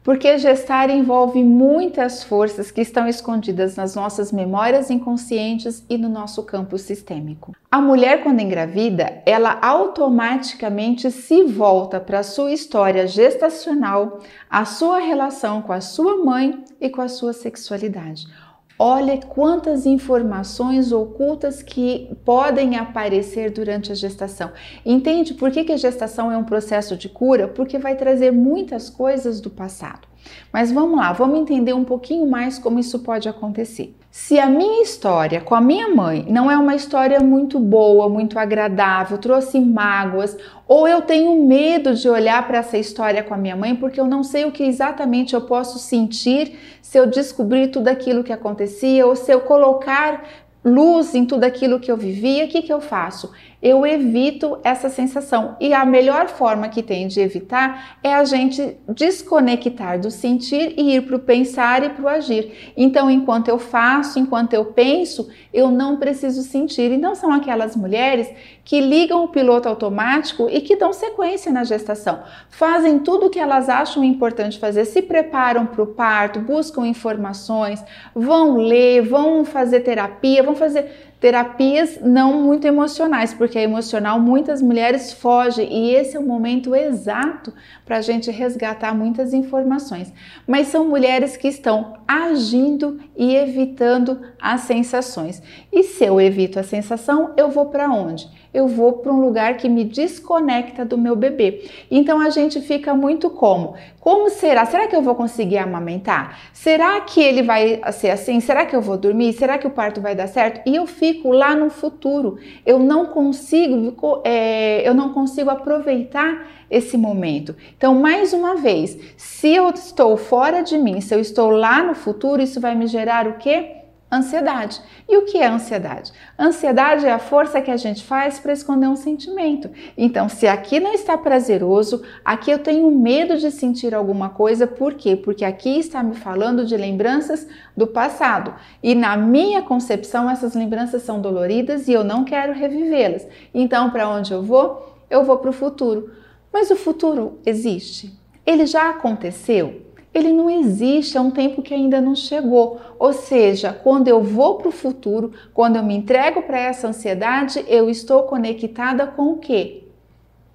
Porque 0.05 0.37
gestar 0.37 0.91
envolve 0.91 1.43
muitas 1.43 2.23
forças 2.23 2.69
que 2.69 2.79
estão 2.79 3.07
escondidas 3.07 3.75
nas 3.75 3.95
nossas 3.95 4.31
memórias 4.31 4.91
inconscientes 4.91 5.83
e 5.89 5.97
no 5.97 6.07
nosso 6.07 6.43
campo 6.43 6.77
sistêmico. 6.77 7.55
A 7.71 7.81
mulher, 7.81 8.21
quando 8.21 8.39
engravida, 8.39 9.23
ela 9.25 9.57
automaticamente 9.59 11.09
se 11.09 11.41
volta 11.41 11.99
para 11.99 12.19
a 12.19 12.23
sua 12.23 12.51
história 12.51 13.07
gestacional, 13.07 14.19
a 14.47 14.63
sua 14.63 14.99
relação 14.99 15.63
com 15.63 15.73
a 15.73 15.81
sua 15.81 16.23
mãe 16.23 16.63
e 16.79 16.87
com 16.87 17.01
a 17.01 17.09
sua 17.09 17.33
sexualidade. 17.33 18.27
Olha 18.77 19.17
quantas 19.17 19.85
informações 19.85 20.91
ocultas 20.91 21.63
que 21.63 22.13
podem 22.25 22.75
aparecer 22.75 23.49
durante 23.49 23.89
a 23.89 23.95
gestação. 23.95 24.51
Entende 24.85 25.33
por 25.33 25.49
que, 25.49 25.63
que 25.63 25.71
a 25.71 25.77
gestação 25.77 26.29
é 26.29 26.37
um 26.37 26.43
processo 26.43 26.97
de 26.97 27.07
cura? 27.07 27.47
Porque 27.47 27.79
vai 27.79 27.95
trazer 27.95 28.31
muitas 28.31 28.89
coisas 28.89 29.39
do 29.39 29.49
passado. 29.49 30.05
Mas 30.51 30.71
vamos 30.71 30.97
lá, 30.97 31.11
vamos 31.11 31.39
entender 31.39 31.73
um 31.73 31.83
pouquinho 31.83 32.25
mais 32.25 32.57
como 32.57 32.79
isso 32.79 32.99
pode 32.99 33.27
acontecer. 33.27 33.95
Se 34.09 34.39
a 34.39 34.47
minha 34.47 34.81
história 34.81 35.41
com 35.41 35.53
a 35.53 35.59
minha 35.59 35.89
mãe 35.89 36.25
não 36.29 36.49
é 36.49 36.57
uma 36.57 36.73
história 36.73 37.19
muito 37.19 37.59
boa, 37.59 38.07
muito 38.07 38.39
agradável, 38.39 39.17
trouxe 39.17 39.59
mágoas, 39.59 40.37
ou 40.65 40.87
eu 40.87 41.01
tenho 41.01 41.45
medo 41.45 41.93
de 41.93 42.07
olhar 42.07 42.47
para 42.47 42.59
essa 42.59 42.77
história 42.77 43.21
com 43.21 43.33
a 43.33 43.37
minha 43.37 43.57
mãe 43.57 43.75
porque 43.75 43.99
eu 43.99 44.07
não 44.07 44.23
sei 44.23 44.45
o 44.45 44.51
que 44.51 44.63
exatamente 44.63 45.33
eu 45.33 45.41
posso 45.41 45.77
sentir 45.77 46.57
se 46.81 46.97
eu 46.97 47.05
descobrir 47.05 47.67
tudo 47.67 47.89
aquilo 47.89 48.23
que 48.23 48.31
acontecia, 48.31 49.05
ou 49.05 49.17
se 49.17 49.31
eu 49.31 49.41
colocar 49.41 50.23
luz 50.63 51.13
em 51.13 51.25
tudo 51.25 51.43
aquilo 51.43 51.79
que 51.79 51.91
eu 51.91 51.97
vivia, 51.97 52.45
o 52.45 52.47
que, 52.47 52.61
que 52.61 52.73
eu 52.73 52.81
faço? 52.81 53.31
Eu 53.67 53.83
evito 53.83 54.59
essa 54.63 54.89
sensação. 54.89 55.55
E 55.59 55.73
a 55.73 55.83
melhor 55.83 56.27
forma 56.27 56.69
que 56.69 56.83
tem 56.83 57.07
de 57.07 57.19
evitar 57.19 57.97
é 58.03 58.13
a 58.13 58.23
gente 58.23 58.77
desconectar 58.87 59.99
do 59.99 60.11
sentir 60.11 60.75
e 60.77 60.95
ir 60.95 61.01
para 61.01 61.15
o 61.15 61.19
pensar 61.19 61.83
e 61.83 61.89
para 61.89 62.03
o 62.03 62.07
agir. 62.07 62.73
Então, 62.77 63.09
enquanto 63.09 63.47
eu 63.47 63.57
faço, 63.57 64.19
enquanto 64.19 64.53
eu 64.53 64.65
penso, 64.65 65.29
eu 65.51 65.71
não 65.71 65.97
preciso 65.97 66.43
sentir. 66.43 66.91
E 66.91 66.97
não 66.97 67.15
são 67.15 67.33
aquelas 67.33 67.75
mulheres 67.75 68.29
que 68.63 68.79
ligam 68.79 69.23
o 69.23 69.29
piloto 69.29 69.67
automático 69.67 70.47
e 70.47 70.61
que 70.61 70.75
dão 70.75 70.93
sequência 70.93 71.51
na 71.51 71.63
gestação. 71.63 72.21
Fazem 72.51 72.99
tudo 72.99 73.25
o 73.25 73.29
que 73.31 73.39
elas 73.39 73.67
acham 73.67 74.03
importante 74.03 74.59
fazer, 74.59 74.85
se 74.85 75.01
preparam 75.01 75.65
para 75.65 75.81
o 75.81 75.87
parto, 75.87 76.39
buscam 76.39 76.85
informações, 76.85 77.83
vão 78.13 78.57
ler, 78.57 79.01
vão 79.01 79.43
fazer 79.43 79.79
terapia, 79.79 80.43
vão 80.43 80.55
fazer 80.55 81.14
terapias 81.19 81.99
não 82.01 82.43
muito 82.43 82.65
emocionais, 82.65 83.33
porque 83.33 83.57
a 83.57 83.63
emocional 83.63 84.19
muitas 84.19 84.61
mulheres 84.61 85.13
fogem 85.13 85.71
e 85.71 85.95
esse 85.95 86.15
é 86.15 86.19
o 86.19 86.25
momento 86.25 86.75
exato 86.75 87.53
para 87.85 87.97
a 87.97 88.01
gente 88.01 88.29
resgatar 88.29 88.93
muitas 88.93 89.33
informações. 89.33 90.13
Mas 90.45 90.67
são 90.67 90.87
mulheres 90.87 91.37
que 91.37 91.47
estão 91.47 91.97
agindo 92.07 92.99
e 93.15 93.35
evitando 93.35 94.21
as 94.41 94.61
sensações. 94.61 95.41
E 95.71 95.83
se 95.83 96.03
eu 96.05 96.19
evito 96.19 96.59
a 96.59 96.63
sensação, 96.63 97.33
eu 97.37 97.49
vou 97.49 97.67
para 97.67 97.89
onde? 97.89 98.29
Eu 98.55 98.69
vou 98.69 98.93
para 98.93 99.11
um 99.11 99.19
lugar 99.19 99.57
que 99.57 99.67
me 99.67 99.83
desconecta 99.83 100.85
do 100.85 100.97
meu 100.97 101.15
bebê. 101.15 101.69
Então 101.91 102.21
a 102.21 102.29
gente 102.29 102.61
fica 102.61 102.95
muito 102.95 103.29
como? 103.29 103.75
Como 103.99 104.29
será? 104.29 104.65
Será 104.65 104.87
que 104.87 104.95
eu 104.95 105.01
vou 105.01 105.13
conseguir 105.13 105.57
amamentar? 105.57 106.39
Será 106.53 107.01
que 107.01 107.21
ele 107.21 107.43
vai 107.43 107.81
ser 107.91 108.11
assim? 108.11 108.39
Será 108.39 108.65
que 108.65 108.75
eu 108.75 108.81
vou 108.81 108.97
dormir? 108.97 109.33
Será 109.33 109.57
que 109.57 109.67
o 109.67 109.71
parto 109.71 109.99
vai 109.99 110.15
dar 110.15 110.27
certo? 110.27 110.61
E 110.65 110.75
eu 110.75 110.87
fico 110.87 111.31
lá 111.31 111.53
no 111.53 111.69
futuro. 111.69 112.37
Eu 112.65 112.79
não 112.79 113.07
consigo, 113.07 114.21
é, 114.23 114.87
eu 114.87 114.93
não 114.93 115.11
consigo 115.11 115.49
aproveitar 115.49 116.47
esse 116.71 116.97
momento. 116.97 117.55
Então, 117.77 117.93
mais 117.93 118.31
uma 118.31 118.55
vez, 118.55 118.97
se 119.17 119.53
eu 119.53 119.69
estou 119.69 120.15
fora 120.17 120.61
de 120.61 120.77
mim, 120.77 121.01
se 121.01 121.13
eu 121.13 121.19
estou 121.19 121.49
lá 121.49 121.83
no 121.83 121.93
futuro, 121.93 122.41
isso 122.41 122.61
vai 122.61 122.73
me 122.73 122.87
gerar 122.87 123.27
o 123.27 123.33
quê? 123.33 123.84
Ansiedade. 124.11 124.79
E 125.09 125.17
o 125.17 125.25
que 125.25 125.39
é 125.39 125.47
ansiedade? 125.47 126.13
Ansiedade 126.37 127.07
é 127.07 127.11
a 127.11 127.17
força 127.19 127.59
que 127.59 127.71
a 127.71 127.77
gente 127.77 128.03
faz 128.03 128.39
para 128.39 128.53
esconder 128.53 128.87
um 128.87 128.95
sentimento. 128.95 129.69
Então, 129.97 130.29
se 130.29 130.47
aqui 130.47 130.79
não 130.79 130.93
está 130.93 131.17
prazeroso, 131.17 132.03
aqui 132.23 132.51
eu 132.51 132.59
tenho 132.59 132.89
medo 132.91 133.35
de 133.35 133.49
sentir 133.49 133.95
alguma 133.95 134.29
coisa, 134.29 134.67
por 134.67 134.93
quê? 134.93 135.15
Porque 135.15 135.43
aqui 135.43 135.79
está 135.79 136.03
me 136.03 136.15
falando 136.15 136.65
de 136.65 136.77
lembranças 136.77 137.47
do 137.75 137.87
passado. 137.87 138.53
E 138.81 138.93
na 138.93 139.17
minha 139.17 139.63
concepção, 139.63 140.29
essas 140.29 140.53
lembranças 140.53 141.01
são 141.01 141.19
doloridas 141.19 141.87
e 141.87 141.93
eu 141.93 142.03
não 142.03 142.23
quero 142.23 142.53
revivê-las. 142.53 143.27
Então, 143.53 143.89
para 143.89 144.07
onde 144.07 144.31
eu 144.31 144.43
vou? 144.43 144.95
Eu 145.09 145.23
vou 145.23 145.39
para 145.39 145.49
o 145.49 145.53
futuro. 145.53 146.11
Mas 146.53 146.69
o 146.69 146.75
futuro 146.75 147.39
existe? 147.43 148.17
Ele 148.45 148.67
já 148.67 148.91
aconteceu? 148.91 149.84
Ele 150.15 150.31
não 150.31 150.49
existe, 150.49 151.17
é 151.17 151.21
um 151.21 151.29
tempo 151.29 151.61
que 151.61 151.73
ainda 151.73 151.99
não 151.99 152.15
chegou. 152.15 152.79
Ou 152.97 153.11
seja, 153.11 153.73
quando 153.73 154.07
eu 154.07 154.23
vou 154.23 154.55
para 154.55 154.69
o 154.69 154.71
futuro, 154.71 155.33
quando 155.53 155.75
eu 155.75 155.83
me 155.83 155.93
entrego 155.93 156.41
para 156.43 156.57
essa 156.57 156.87
ansiedade, 156.87 157.65
eu 157.67 157.89
estou 157.89 158.23
conectada 158.23 159.05
com 159.05 159.33
o 159.33 159.37
quê? 159.37 159.83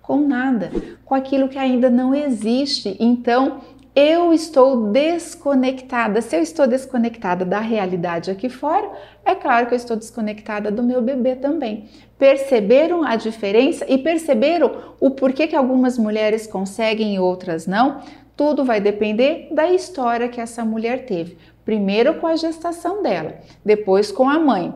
Com 0.00 0.26
nada, 0.26 0.72
com 1.04 1.14
aquilo 1.14 1.48
que 1.48 1.58
ainda 1.58 1.90
não 1.90 2.14
existe. 2.14 2.96
Então, 2.98 3.60
eu 3.94 4.32
estou 4.32 4.86
desconectada. 4.90 6.22
Se 6.22 6.36
eu 6.36 6.42
estou 6.42 6.66
desconectada 6.66 7.44
da 7.44 7.60
realidade 7.60 8.30
aqui 8.30 8.48
fora, 8.48 8.88
é 9.24 9.34
claro 9.34 9.66
que 9.66 9.74
eu 9.74 9.76
estou 9.76 9.96
desconectada 9.96 10.70
do 10.70 10.82
meu 10.82 11.02
bebê 11.02 11.34
também. 11.34 11.88
Perceberam 12.16 13.02
a 13.02 13.16
diferença 13.16 13.84
e 13.88 13.98
perceberam 13.98 14.94
o 15.00 15.10
porquê 15.10 15.46
que 15.46 15.56
algumas 15.56 15.98
mulheres 15.98 16.46
conseguem 16.46 17.16
e 17.16 17.18
outras 17.18 17.66
não? 17.66 18.00
Tudo 18.40 18.64
vai 18.64 18.80
depender 18.80 19.48
da 19.52 19.70
história 19.70 20.26
que 20.26 20.40
essa 20.40 20.64
mulher 20.64 21.04
teve. 21.04 21.36
Primeiro 21.62 22.14
com 22.14 22.26
a 22.26 22.36
gestação 22.36 23.02
dela, 23.02 23.34
depois 23.62 24.10
com 24.10 24.30
a 24.30 24.38
mãe 24.38 24.72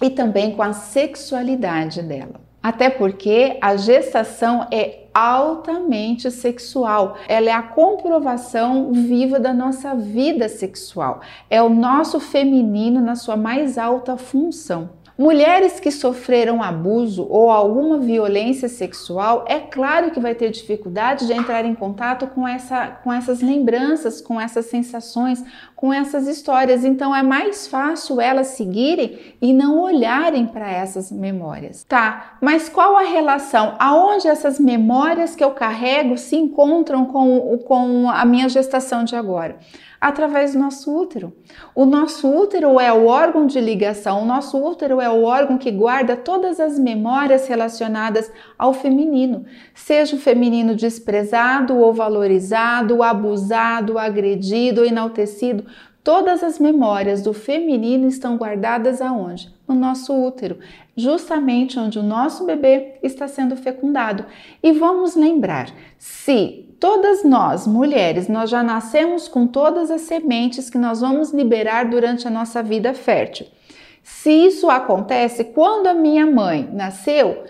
e 0.00 0.08
também 0.08 0.56
com 0.56 0.62
a 0.62 0.72
sexualidade 0.72 2.00
dela. 2.00 2.40
Até 2.62 2.88
porque 2.88 3.58
a 3.60 3.76
gestação 3.76 4.66
é 4.72 5.00
altamente 5.12 6.30
sexual. 6.30 7.18
Ela 7.28 7.50
é 7.50 7.52
a 7.52 7.60
comprovação 7.60 8.90
viva 8.90 9.38
da 9.38 9.52
nossa 9.52 9.94
vida 9.94 10.48
sexual. 10.48 11.20
É 11.50 11.60
o 11.60 11.68
nosso 11.68 12.18
feminino 12.18 13.02
na 13.02 13.16
sua 13.16 13.36
mais 13.36 13.76
alta 13.76 14.16
função. 14.16 14.88
Mulheres 15.18 15.80
que 15.80 15.90
sofreram 15.90 16.62
abuso 16.62 17.26
ou 17.28 17.50
alguma 17.50 17.98
violência 17.98 18.68
sexual, 18.68 19.44
é 19.48 19.58
claro 19.58 20.12
que 20.12 20.20
vai 20.20 20.32
ter 20.32 20.48
dificuldade 20.48 21.26
de 21.26 21.32
entrar 21.32 21.64
em 21.64 21.74
contato 21.74 22.28
com, 22.28 22.46
essa, 22.46 22.86
com 23.02 23.12
essas 23.12 23.42
lembranças, 23.42 24.20
com 24.20 24.40
essas 24.40 24.66
sensações, 24.66 25.42
com 25.78 25.94
essas 25.94 26.26
histórias. 26.26 26.84
Então 26.84 27.14
é 27.14 27.22
mais 27.22 27.68
fácil 27.68 28.20
elas 28.20 28.48
seguirem 28.48 29.36
e 29.40 29.52
não 29.52 29.80
olharem 29.80 30.44
para 30.44 30.68
essas 30.68 31.12
memórias. 31.12 31.84
Tá, 31.84 32.36
mas 32.40 32.68
qual 32.68 32.96
a 32.96 33.02
relação? 33.02 33.76
Aonde 33.78 34.26
essas 34.26 34.58
memórias 34.58 35.36
que 35.36 35.44
eu 35.44 35.52
carrego 35.52 36.18
se 36.18 36.34
encontram 36.34 37.06
com, 37.06 37.58
com 37.58 38.10
a 38.10 38.24
minha 38.24 38.48
gestação 38.48 39.04
de 39.04 39.14
agora? 39.14 39.56
através 40.00 40.52
do 40.52 40.60
nosso 40.60 40.96
útero. 40.96 41.32
O 41.74 41.84
nosso 41.84 42.28
útero 42.28 42.78
é 42.78 42.92
o 42.92 43.06
órgão 43.06 43.46
de 43.46 43.60
ligação, 43.60 44.22
o 44.22 44.26
nosso 44.26 44.56
útero 44.56 45.00
é 45.00 45.10
o 45.10 45.24
órgão 45.24 45.58
que 45.58 45.70
guarda 45.70 46.16
todas 46.16 46.60
as 46.60 46.78
memórias 46.78 47.48
relacionadas 47.48 48.30
ao 48.56 48.72
feminino, 48.72 49.44
seja 49.74 50.14
o 50.14 50.20
feminino 50.20 50.74
desprezado 50.74 51.76
ou 51.76 51.92
valorizado, 51.92 53.02
abusado, 53.02 53.98
agredido 53.98 54.84
enaltecido. 54.84 55.64
Todas 56.08 56.42
as 56.42 56.58
memórias 56.58 57.20
do 57.20 57.34
feminino 57.34 58.08
estão 58.08 58.38
guardadas 58.38 59.02
aonde? 59.02 59.54
No 59.68 59.74
nosso 59.74 60.14
útero, 60.14 60.58
justamente 60.96 61.78
onde 61.78 61.98
o 61.98 62.02
nosso 62.02 62.46
bebê 62.46 62.94
está 63.02 63.28
sendo 63.28 63.54
fecundado. 63.54 64.24
E 64.62 64.72
vamos 64.72 65.14
lembrar, 65.14 65.68
se 65.98 66.66
todas 66.80 67.24
nós, 67.24 67.66
mulheres, 67.66 68.26
nós 68.26 68.48
já 68.48 68.62
nascemos 68.62 69.28
com 69.28 69.46
todas 69.46 69.90
as 69.90 70.00
sementes 70.00 70.70
que 70.70 70.78
nós 70.78 71.02
vamos 71.02 71.30
liberar 71.30 71.90
durante 71.90 72.26
a 72.26 72.30
nossa 72.30 72.62
vida 72.62 72.94
fértil. 72.94 73.46
Se 74.02 74.30
isso 74.30 74.70
acontece 74.70 75.44
quando 75.44 75.88
a 75.88 75.94
minha 75.94 76.24
mãe 76.24 76.70
nasceu, 76.72 77.44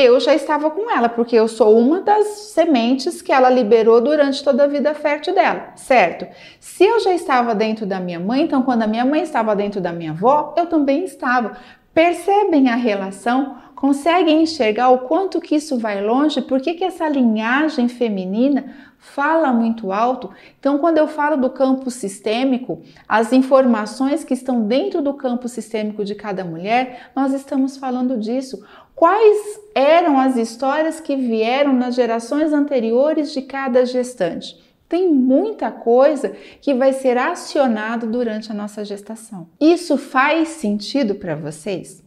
eu 0.00 0.18
já 0.20 0.34
estava 0.34 0.70
com 0.70 0.90
ela, 0.90 1.08
porque 1.08 1.36
eu 1.36 1.48
sou 1.48 1.78
uma 1.78 2.00
das 2.00 2.26
sementes 2.26 3.22
que 3.22 3.32
ela 3.32 3.50
liberou 3.50 4.00
durante 4.00 4.42
toda 4.42 4.64
a 4.64 4.66
vida 4.66 4.94
fértil 4.94 5.34
dela, 5.34 5.72
certo? 5.76 6.26
Se 6.58 6.84
eu 6.84 7.00
já 7.00 7.14
estava 7.14 7.54
dentro 7.54 7.86
da 7.86 8.00
minha 8.00 8.20
mãe, 8.20 8.42
então 8.42 8.62
quando 8.62 8.82
a 8.82 8.86
minha 8.86 9.04
mãe 9.04 9.22
estava 9.22 9.54
dentro 9.54 9.80
da 9.80 9.92
minha 9.92 10.12
avó, 10.12 10.54
eu 10.56 10.66
também 10.66 11.04
estava. 11.04 11.56
Percebem 11.92 12.68
a 12.68 12.76
relação? 12.76 13.56
Conseguem 13.74 14.42
enxergar 14.42 14.90
o 14.90 15.00
quanto 15.00 15.40
que 15.40 15.56
isso 15.56 15.78
vai 15.78 16.04
longe? 16.04 16.42
Por 16.42 16.60
que, 16.60 16.74
que 16.74 16.84
essa 16.84 17.08
linhagem 17.08 17.88
feminina 17.88 18.74
fala 18.98 19.50
muito 19.52 19.90
alto? 19.90 20.30
Então, 20.58 20.76
quando 20.76 20.98
eu 20.98 21.08
falo 21.08 21.36
do 21.36 21.48
campo 21.48 21.90
sistêmico, 21.90 22.82
as 23.08 23.32
informações 23.32 24.22
que 24.22 24.34
estão 24.34 24.66
dentro 24.66 25.00
do 25.00 25.14
campo 25.14 25.48
sistêmico 25.48 26.04
de 26.04 26.14
cada 26.14 26.44
mulher, 26.44 27.10
nós 27.16 27.32
estamos 27.32 27.78
falando 27.78 28.18
disso. 28.18 28.62
Quais 29.00 29.58
eram 29.74 30.20
as 30.20 30.36
histórias 30.36 31.00
que 31.00 31.16
vieram 31.16 31.72
nas 31.72 31.94
gerações 31.94 32.52
anteriores 32.52 33.32
de 33.32 33.40
cada 33.40 33.86
gestante? 33.86 34.62
Tem 34.86 35.10
muita 35.10 35.70
coisa 35.70 36.36
que 36.60 36.74
vai 36.74 36.92
ser 36.92 37.16
acionado 37.16 38.06
durante 38.06 38.52
a 38.52 38.54
nossa 38.54 38.84
gestação. 38.84 39.48
Isso 39.58 39.96
faz 39.96 40.48
sentido 40.48 41.14
para 41.14 41.34
vocês? 41.34 42.04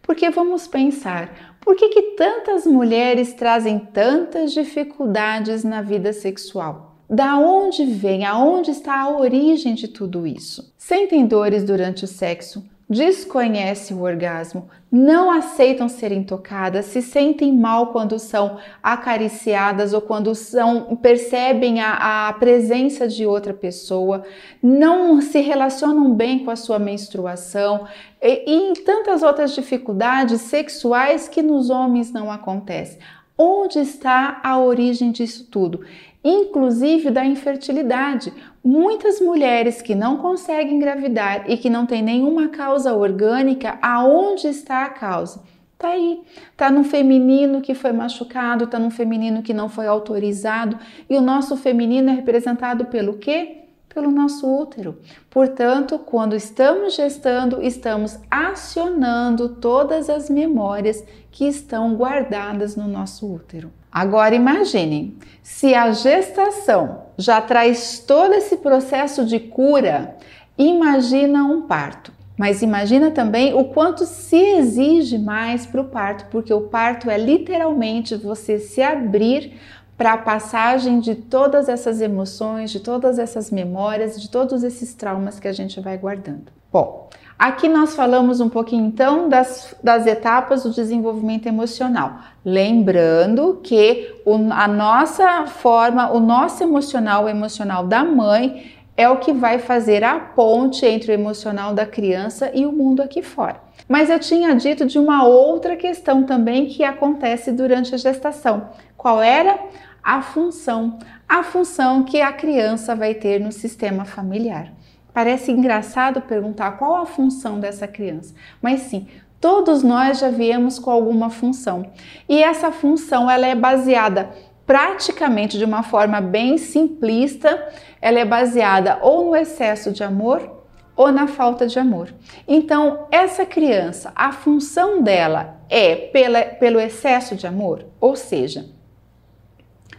Porque 0.00 0.30
vamos 0.30 0.68
pensar, 0.68 1.56
por 1.60 1.74
que, 1.74 1.88
que 1.88 2.02
tantas 2.14 2.64
mulheres 2.64 3.32
trazem 3.34 3.80
tantas 3.80 4.52
dificuldades 4.52 5.64
na 5.64 5.82
vida 5.82 6.12
sexual? 6.12 6.94
Da 7.10 7.36
onde 7.40 7.84
vem, 7.84 8.24
aonde 8.24 8.70
está 8.70 9.00
a 9.00 9.18
origem 9.18 9.74
de 9.74 9.88
tudo 9.88 10.24
isso? 10.24 10.72
Sentem 10.78 11.26
dores 11.26 11.64
durante 11.64 12.04
o 12.04 12.08
sexo, 12.08 12.64
desconhecem 12.88 13.96
o 13.96 14.02
orgasmo, 14.02 14.68
não 14.90 15.30
aceitam 15.30 15.88
serem 15.88 16.22
tocadas, 16.22 16.86
se 16.86 17.02
sentem 17.02 17.52
mal 17.52 17.88
quando 17.88 18.16
são 18.18 18.58
acariciadas 18.80 19.92
ou 19.92 20.00
quando 20.00 20.34
são 20.36 20.94
percebem 20.96 21.80
a, 21.80 22.28
a 22.28 22.32
presença 22.34 23.08
de 23.08 23.26
outra 23.26 23.52
pessoa, 23.52 24.22
não 24.62 25.20
se 25.20 25.40
relacionam 25.40 26.14
bem 26.14 26.44
com 26.44 26.50
a 26.50 26.56
sua 26.56 26.78
menstruação 26.78 27.86
e, 28.22 28.70
e 28.70 28.82
tantas 28.82 29.22
outras 29.22 29.52
dificuldades 29.52 30.42
sexuais 30.42 31.28
que 31.28 31.42
nos 31.42 31.70
homens 31.70 32.12
não 32.12 32.30
acontecem. 32.30 32.98
Onde 33.38 33.80
está 33.80 34.40
a 34.42 34.58
origem 34.58 35.10
disso 35.10 35.46
tudo? 35.50 35.84
Inclusive 36.28 37.08
da 37.12 37.24
infertilidade. 37.24 38.32
Muitas 38.64 39.20
mulheres 39.20 39.80
que 39.80 39.94
não 39.94 40.16
conseguem 40.16 40.74
engravidar 40.74 41.48
e 41.48 41.56
que 41.56 41.70
não 41.70 41.86
têm 41.86 42.02
nenhuma 42.02 42.48
causa 42.48 42.92
orgânica, 42.92 43.78
aonde 43.80 44.48
está 44.48 44.82
a 44.82 44.90
causa? 44.90 45.44
Tá 45.78 45.90
aí, 45.90 46.22
tá 46.56 46.68
no 46.68 46.82
feminino 46.82 47.60
que 47.60 47.76
foi 47.76 47.92
machucado, 47.92 48.66
tá 48.66 48.76
no 48.76 48.90
feminino 48.90 49.40
que 49.40 49.54
não 49.54 49.68
foi 49.68 49.86
autorizado, 49.86 50.76
e 51.08 51.16
o 51.16 51.20
nosso 51.20 51.56
feminino 51.56 52.10
é 52.10 52.14
representado 52.14 52.86
pelo 52.86 53.18
quê? 53.18 53.65
Pelo 53.96 54.10
nosso 54.10 54.46
útero. 54.46 54.98
Portanto, 55.30 55.98
quando 55.98 56.36
estamos 56.36 56.94
gestando, 56.94 57.62
estamos 57.62 58.18
acionando 58.30 59.48
todas 59.48 60.10
as 60.10 60.28
memórias 60.28 61.02
que 61.30 61.48
estão 61.48 61.94
guardadas 61.94 62.76
no 62.76 62.86
nosso 62.86 63.26
útero. 63.26 63.72
Agora 63.90 64.34
imaginem, 64.34 65.16
se 65.42 65.74
a 65.74 65.92
gestação 65.92 67.04
já 67.16 67.40
traz 67.40 67.98
todo 68.00 68.34
esse 68.34 68.58
processo 68.58 69.24
de 69.24 69.40
cura, 69.40 70.18
imagina 70.58 71.44
um 71.44 71.62
parto. 71.62 72.12
Mas 72.36 72.60
imagina 72.60 73.10
também 73.10 73.54
o 73.54 73.64
quanto 73.64 74.04
se 74.04 74.36
exige 74.36 75.16
mais 75.16 75.64
para 75.64 75.80
o 75.80 75.84
parto, 75.84 76.26
porque 76.30 76.52
o 76.52 76.68
parto 76.68 77.08
é 77.08 77.16
literalmente 77.16 78.14
você 78.14 78.58
se 78.58 78.82
abrir 78.82 79.54
para 79.96 80.12
a 80.12 80.18
passagem 80.18 81.00
de 81.00 81.14
todas 81.14 81.68
essas 81.68 82.00
emoções, 82.00 82.70
de 82.70 82.80
todas 82.80 83.18
essas 83.18 83.50
memórias, 83.50 84.20
de 84.20 84.28
todos 84.28 84.62
esses 84.62 84.94
traumas 84.94 85.40
que 85.40 85.48
a 85.48 85.52
gente 85.52 85.80
vai 85.80 85.96
guardando. 85.96 86.52
Bom, 86.70 87.08
Aqui 87.38 87.68
nós 87.68 87.94
falamos 87.94 88.40
um 88.40 88.48
pouquinho 88.48 88.86
então 88.86 89.28
das, 89.28 89.76
das 89.82 90.06
etapas 90.06 90.62
do 90.62 90.70
desenvolvimento 90.70 91.46
emocional. 91.46 92.20
Lembrando 92.42 93.60
que 93.62 94.10
o, 94.24 94.36
a 94.50 94.66
nossa 94.66 95.46
forma, 95.46 96.10
o 96.10 96.18
nosso 96.18 96.62
emocional, 96.62 97.24
o 97.24 97.28
emocional 97.28 97.86
da 97.86 98.02
mãe, 98.02 98.72
é 98.96 99.06
o 99.06 99.18
que 99.18 99.34
vai 99.34 99.58
fazer 99.58 100.02
a 100.02 100.18
ponte 100.18 100.86
entre 100.86 101.12
o 101.12 101.14
emocional 101.14 101.74
da 101.74 101.84
criança 101.84 102.50
e 102.54 102.64
o 102.64 102.72
mundo 102.72 103.02
aqui 103.02 103.22
fora. 103.22 103.60
Mas 103.86 104.08
eu 104.08 104.18
tinha 104.18 104.54
dito 104.54 104.86
de 104.86 104.98
uma 104.98 105.26
outra 105.26 105.76
questão 105.76 106.22
também 106.22 106.64
que 106.64 106.82
acontece 106.82 107.52
durante 107.52 107.94
a 107.94 107.98
gestação. 107.98 108.70
Qual 108.96 109.20
era? 109.20 109.58
A 110.06 110.22
função. 110.22 111.00
A 111.28 111.42
função 111.42 112.04
que 112.04 112.20
a 112.20 112.32
criança 112.32 112.94
vai 112.94 113.12
ter 113.12 113.40
no 113.40 113.50
sistema 113.50 114.04
familiar. 114.04 114.72
Parece 115.12 115.50
engraçado 115.50 116.20
perguntar 116.20 116.78
qual 116.78 116.94
a 116.94 117.06
função 117.06 117.58
dessa 117.58 117.88
criança, 117.88 118.32
mas 118.62 118.82
sim, 118.82 119.08
todos 119.40 119.82
nós 119.82 120.20
já 120.20 120.30
viemos 120.30 120.78
com 120.78 120.92
alguma 120.92 121.28
função. 121.28 121.90
E 122.28 122.40
essa 122.40 122.70
função 122.70 123.28
ela 123.28 123.48
é 123.48 123.54
baseada 123.56 124.30
praticamente 124.64 125.58
de 125.58 125.64
uma 125.64 125.82
forma 125.82 126.20
bem 126.20 126.56
simplista, 126.56 127.66
ela 128.00 128.20
é 128.20 128.24
baseada 128.24 129.00
ou 129.02 129.24
no 129.24 129.34
excesso 129.34 129.90
de 129.90 130.04
amor 130.04 130.62
ou 130.94 131.10
na 131.10 131.26
falta 131.26 131.66
de 131.66 131.80
amor. 131.80 132.14
Então, 132.46 133.08
essa 133.10 133.44
criança, 133.44 134.12
a 134.14 134.30
função 134.30 135.02
dela 135.02 135.56
é 135.68 135.96
pela, 135.96 136.42
pelo 136.42 136.78
excesso 136.78 137.34
de 137.34 137.44
amor, 137.44 137.86
ou 138.00 138.14
seja, 138.14 138.75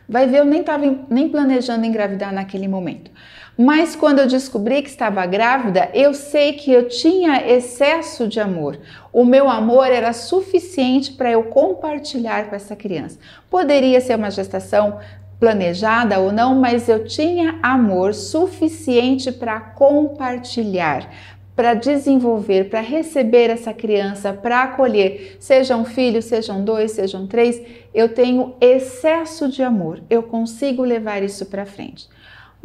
vai 0.08 0.28
ver, 0.28 0.39
eu 0.39 0.46
nem 0.46 0.62
estava 0.62 0.86
nem 1.10 1.30
planejando 1.30 1.86
engravidar 1.86 2.34
naquele 2.34 2.67
momento. 2.67 3.12
Mas 3.58 3.96
quando 3.96 4.20
eu 4.20 4.28
descobri 4.28 4.84
que 4.84 4.89
estava 4.89 5.26
grávida, 5.26 5.89
eu 5.91 6.13
sei 6.13 6.54
que 6.54 6.72
eu 6.72 6.88
tinha 6.88 7.48
excesso 7.48 8.28
de 8.28 8.39
amor. 8.39 8.80
O 9.12 9.26
meu 9.26 9.50
amor 9.50 9.88
era 9.88 10.13
suficiente 10.13 11.12
para 11.13 11.32
eu 11.32 11.46
compartilhar 11.46 12.50
com 12.50 12.56
essa 12.56 12.76
criança. 12.76 13.17
Poderia 13.50 14.00
ser 14.00 14.15
uma 14.15 14.30
gestação 14.30 15.00
planejada 15.39 16.20
ou 16.20 16.32
não, 16.32 16.56
mas 16.56 16.88
eu 16.88 17.06
tinha 17.06 17.60
amor 17.63 18.13
suficiente 18.13 19.32
para 19.32 19.60
compartilhar, 19.60 21.10
para 21.58 21.74
desenvolver, 21.74 22.70
para 22.70 22.82
receber 22.82 23.50
essa 23.50 23.74
criança, 23.74 24.32
para 24.32 24.62
acolher, 24.62 25.38
sejam 25.39 25.82
um 25.82 25.86
filho, 25.86 26.22
sejam 26.22 26.63
dois, 26.63 26.91
sejam 26.91 27.26
três, 27.26 27.60
eu 27.96 28.10
tenho 28.10 28.54
excesso 28.62 29.50
de 29.50 29.63
amor, 29.63 30.00
eu 30.08 30.22
consigo 30.22 30.84
levar 30.84 31.24
isso 31.24 31.48
para 31.48 31.65
frente 31.65 32.08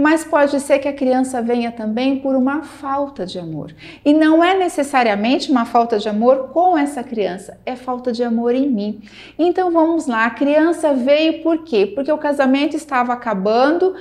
mas 0.02 0.24
pode 0.24 0.58
ser 0.58 0.80
que 0.80 0.88
a 0.88 0.92
criança 0.92 1.40
venha 1.40 1.70
também 1.70 2.18
por 2.18 2.34
uma 2.34 2.62
falta 2.62 3.24
de 3.24 3.38
amor. 3.38 3.72
E 4.04 4.12
não 4.12 4.42
é 4.42 4.58
necessariamente 4.58 5.48
uma 5.48 5.64
falta 5.64 5.96
de 5.96 6.08
amor 6.08 6.48
com 6.48 6.76
essa 6.76 7.04
criança, 7.04 7.56
é 7.64 7.76
falta 7.76 8.10
de 8.10 8.24
amor 8.24 8.52
em 8.52 8.68
mim. 8.68 9.00
Então 9.38 9.70
vamos 9.70 10.08
lá, 10.08 10.26
a 10.26 10.30
criança 10.30 10.92
veio 10.92 11.40
por 11.44 11.58
quê? 11.58 11.86
Porque 11.86 12.10
o 12.10 12.18
casamento 12.18 12.74
estava 12.74 13.12
acabando, 13.12 13.94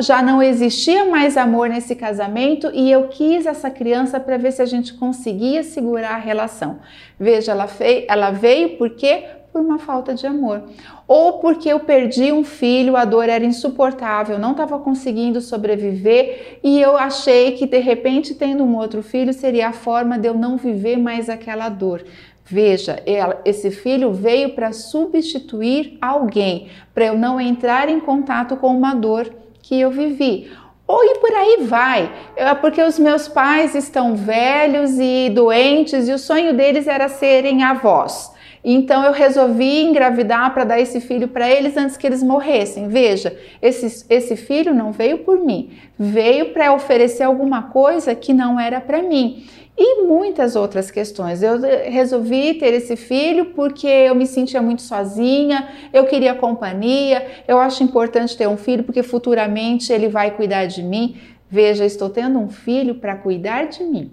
já 0.00 0.20
não 0.20 0.42
existia 0.42 1.04
mais 1.04 1.36
amor 1.36 1.68
nesse 1.68 1.94
casamento 1.94 2.68
e 2.74 2.90
eu 2.90 3.06
quis 3.06 3.46
essa 3.46 3.70
criança 3.70 4.18
para 4.18 4.36
ver 4.36 4.50
se 4.50 4.62
a 4.62 4.66
gente 4.66 4.94
conseguia 4.94 5.62
segurar 5.62 6.16
a 6.16 6.18
relação. 6.18 6.80
Veja, 7.20 7.52
ela, 7.52 7.68
ela 8.08 8.32
veio 8.32 8.70
por 8.70 8.90
quê? 8.90 9.24
Por 9.52 9.60
uma 9.60 9.78
falta 9.78 10.14
de 10.14 10.26
amor. 10.26 10.62
Ou 11.06 11.34
porque 11.34 11.68
eu 11.68 11.80
perdi 11.80 12.32
um 12.32 12.44
filho, 12.44 12.96
a 12.96 13.04
dor 13.04 13.28
era 13.28 13.44
insuportável, 13.44 14.38
não 14.38 14.52
estava 14.52 14.78
conseguindo 14.78 15.40
sobreviver 15.40 16.58
e 16.62 16.80
eu 16.80 16.96
achei 16.96 17.52
que 17.52 17.66
de 17.66 17.78
repente 17.78 18.34
tendo 18.34 18.64
um 18.64 18.76
outro 18.76 19.02
filho 19.02 19.32
seria 19.32 19.68
a 19.68 19.72
forma 19.72 20.18
de 20.18 20.28
eu 20.28 20.34
não 20.34 20.56
viver 20.56 20.96
mais 20.96 21.28
aquela 21.28 21.68
dor. 21.68 22.04
Veja, 22.48 23.02
esse 23.44 23.72
filho 23.72 24.12
veio 24.12 24.50
para 24.50 24.72
substituir 24.72 25.98
alguém, 26.00 26.68
para 26.94 27.06
eu 27.06 27.18
não 27.18 27.40
entrar 27.40 27.88
em 27.88 27.98
contato 27.98 28.56
com 28.56 28.68
uma 28.68 28.94
dor 28.94 29.28
que 29.60 29.80
eu 29.80 29.90
vivi. 29.90 30.48
Ou 30.86 31.02
e 31.02 31.18
por 31.18 31.32
aí 31.32 31.56
vai, 31.62 32.12
é 32.36 32.54
porque 32.54 32.80
os 32.80 32.96
meus 32.96 33.26
pais 33.26 33.74
estão 33.74 34.14
velhos 34.14 34.96
e 35.00 35.28
doentes 35.30 36.06
e 36.06 36.12
o 36.12 36.18
sonho 36.18 36.54
deles 36.54 36.86
era 36.86 37.08
serem 37.08 37.64
avós. 37.64 38.30
Então 38.68 39.04
eu 39.04 39.12
resolvi 39.12 39.82
engravidar 39.82 40.52
para 40.52 40.64
dar 40.64 40.80
esse 40.80 41.00
filho 41.00 41.28
para 41.28 41.48
eles 41.48 41.76
antes 41.76 41.96
que 41.96 42.04
eles 42.04 42.20
morressem. 42.20 42.88
Veja, 42.88 43.38
esse, 43.62 44.04
esse 44.10 44.34
filho 44.34 44.74
não 44.74 44.90
veio 44.90 45.18
por 45.18 45.38
mim, 45.38 45.70
veio 45.96 46.52
para 46.52 46.72
oferecer 46.72 47.22
alguma 47.22 47.70
coisa 47.70 48.12
que 48.12 48.32
não 48.32 48.58
era 48.58 48.80
para 48.80 49.00
mim 49.00 49.46
e 49.78 50.02
muitas 50.02 50.56
outras 50.56 50.90
questões. 50.90 51.44
Eu 51.44 51.60
resolvi 51.60 52.54
ter 52.54 52.74
esse 52.74 52.96
filho 52.96 53.52
porque 53.54 53.86
eu 53.86 54.16
me 54.16 54.26
sentia 54.26 54.60
muito 54.60 54.82
sozinha, 54.82 55.68
eu 55.92 56.04
queria 56.06 56.34
companhia, 56.34 57.24
eu 57.46 57.60
acho 57.60 57.84
importante 57.84 58.36
ter 58.36 58.48
um 58.48 58.56
filho 58.56 58.82
porque 58.82 59.04
futuramente 59.04 59.92
ele 59.92 60.08
vai 60.08 60.32
cuidar 60.32 60.66
de 60.66 60.82
mim. 60.82 61.16
Veja, 61.48 61.84
estou 61.84 62.10
tendo 62.10 62.40
um 62.40 62.48
filho 62.48 62.96
para 62.96 63.14
cuidar 63.14 63.68
de 63.68 63.84
mim. 63.84 64.10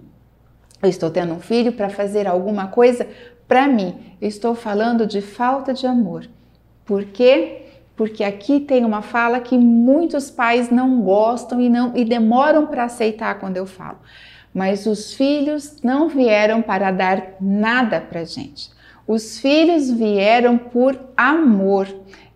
Eu 0.80 0.90
estou 0.90 1.10
tendo 1.10 1.32
um 1.32 1.40
filho 1.40 1.72
para 1.72 1.88
fazer 1.88 2.26
alguma 2.26 2.66
coisa 2.68 3.06
para 3.46 3.66
mim. 3.66 3.94
Eu 4.20 4.28
estou 4.28 4.54
falando 4.54 5.06
de 5.06 5.20
falta 5.20 5.72
de 5.72 5.86
amor. 5.86 6.28
Por 6.84 7.04
quê? 7.04 7.62
Porque 7.96 8.24
aqui 8.24 8.60
tem 8.60 8.84
uma 8.84 9.02
fala 9.02 9.40
que 9.40 9.56
muitos 9.56 10.30
pais 10.30 10.70
não 10.70 11.00
gostam 11.02 11.60
e 11.60 11.68
não 11.68 11.92
e 11.94 12.04
demoram 12.04 12.66
para 12.66 12.84
aceitar 12.84 13.38
quando 13.38 13.56
eu 13.56 13.66
falo 13.66 13.98
mas 14.54 14.86
os 14.86 15.12
filhos 15.12 15.82
não 15.82 16.08
vieram 16.08 16.62
para 16.62 16.92
dar 16.92 17.34
nada 17.40 18.00
para 18.00 18.24
gente. 18.24 18.70
Os 19.06 19.40
filhos 19.40 19.90
vieram 19.90 20.56
por 20.56 20.98
amor. 21.16 21.88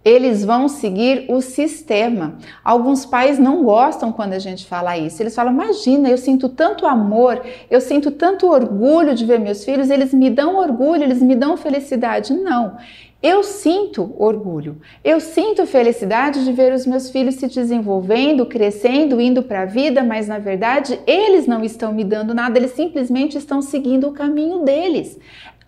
Eles 0.04 0.44
vão 0.44 0.68
seguir 0.68 1.26
o 1.28 1.40
sistema. 1.40 2.38
Alguns 2.64 3.04
pais 3.04 3.38
não 3.38 3.64
gostam 3.64 4.12
quando 4.12 4.32
a 4.32 4.38
gente 4.38 4.66
fala 4.66 4.96
isso. 4.96 5.22
Eles 5.22 5.34
falam: 5.34 5.52
Imagina, 5.52 6.08
eu 6.08 6.16
sinto 6.16 6.48
tanto 6.48 6.87
amor, 6.87 7.42
eu 7.70 7.80
sinto 7.80 8.11
tanto 8.11 8.46
orgulho 8.46 9.14
de 9.14 9.26
ver 9.26 9.38
meus 9.38 9.64
filhos, 9.64 9.90
eles 9.90 10.14
me 10.14 10.30
dão 10.30 10.56
orgulho, 10.56 11.02
eles 11.02 11.20
me 11.20 11.34
dão 11.34 11.56
felicidade. 11.56 12.32
Não, 12.32 12.76
eu 13.20 13.42
sinto 13.42 14.14
orgulho, 14.16 14.80
eu 15.02 15.18
sinto 15.18 15.66
felicidade 15.66 16.44
de 16.44 16.52
ver 16.52 16.72
os 16.72 16.87
meus 16.87 17.11
filhos 17.11 17.34
se 17.34 17.48
desenvolvendo, 17.48 18.46
crescendo, 18.46 19.20
indo 19.20 19.42
para 19.42 19.62
a 19.62 19.66
vida, 19.66 20.04
mas 20.04 20.28
na 20.28 20.38
verdade 20.38 21.00
eles 21.04 21.44
não 21.44 21.64
estão 21.64 21.92
me 21.92 22.04
dando 22.04 22.32
nada, 22.32 22.56
eles 22.56 22.70
simplesmente 22.70 23.37
estão 23.37 23.61
seguindo 23.61 24.06
o 24.06 24.12
caminho 24.12 24.61
deles. 24.61 25.18